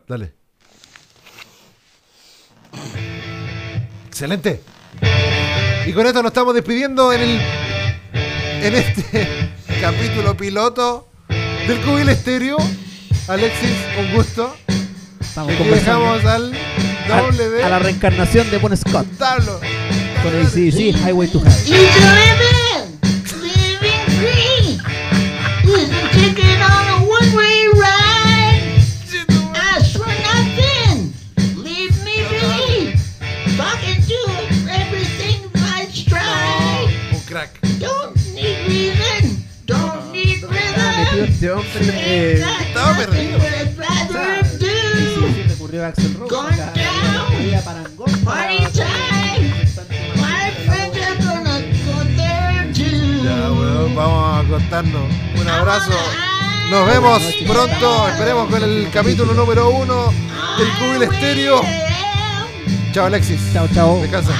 Dale. 0.09 0.33
Excelente. 4.09 4.61
Y 5.87 5.93
con 5.93 6.07
esto 6.07 6.23
nos 6.23 6.31
estamos 6.31 6.55
despidiendo 6.55 7.13
en 7.13 7.21
el 7.21 7.41
en 8.63 8.75
este 8.75 9.29
capítulo 9.81 10.37
piloto 10.37 11.09
del 11.29 11.81
Cubil 11.83 12.09
Estéreo. 12.09 12.57
Alexis, 13.29 13.71
un 13.99 14.17
gusto. 14.17 14.55
Estamos 15.21 15.53
dejamos 15.59 16.25
al 16.25 16.53
doble 17.09 17.63
a 17.63 17.69
la 17.69 17.79
reencarnación 17.79 18.51
de 18.51 18.59
Bon 18.59 18.77
Scott 18.77 19.07
Tablo. 19.19 19.61
con 20.23 20.35
el 20.35 20.47
CDC 20.47 20.95
Highway 21.05 21.29
to 21.29 21.39
Hell. 21.41 21.53
He's 21.65 21.97
living, 22.01 23.43
living 23.43 24.05
free. 24.19 24.79
He's 25.65 25.91
a 25.91 26.09
ticket 26.13 26.61
on 26.63 26.89
a 26.89 27.05
one-way 27.05 27.69
ride. 27.75 28.83
Ask 29.55 29.97
for 29.99 30.07
nothing. 30.07 31.13
Leave 31.63 31.95
me 32.05 32.17
be. 32.31 32.95
Talking 33.57 34.01
to 34.07 34.19
everything 34.71 35.51
life's 35.55 36.11
right. 36.11 36.89
Un 37.13 37.21
crack. 37.27 37.51
Don't 37.79 38.15
need 38.35 38.67
reason. 38.67 39.45
Don't 39.67 40.11
need 40.13 40.43
metido 40.43 40.49
rhythm. 40.49 41.25
este 41.25 41.51
hombre. 41.51 41.93
eh, 41.97 42.45
Estaba 42.69 42.97
perdido. 42.97 43.39
I'd 43.39 43.77
rather 43.77 44.47
sí, 44.47 44.67
sí, 45.35 45.43
recurrió 45.49 45.85
a 45.85 45.89
Axel 45.89 46.15
Rose. 46.15 46.35
Parangón 47.65 48.11
para- 48.25 48.49
Party 48.49 48.65
time. 48.73 49.55
My 50.17 50.51
friends 50.67 50.99
are 50.99 51.17
gonna 51.25 51.61
go 51.87 52.05
there 52.17 52.73
too. 52.75 53.25
Ya, 53.25 53.51
weón, 53.53 53.95
vamos 53.95 54.35
a 54.37 54.39
acostarnos. 54.41 55.03
Un 55.41 55.49
abrazo. 55.49 55.93
Nos 56.71 56.87
vemos 56.87 57.23
pronto. 57.47 58.09
Esperemos 58.09 58.51
con 58.51 58.63
el 58.63 58.91
capítulo 58.93 59.33
número 59.35 59.71
uno 59.71 60.13
del 60.59 60.69
Cubil 60.79 61.03
Estéreo. 61.03 61.61
Chao, 62.93 63.07
Alexis. 63.07 63.41
Chao, 63.53 63.67
chao. 63.75 63.99
Descansa. 64.01 64.33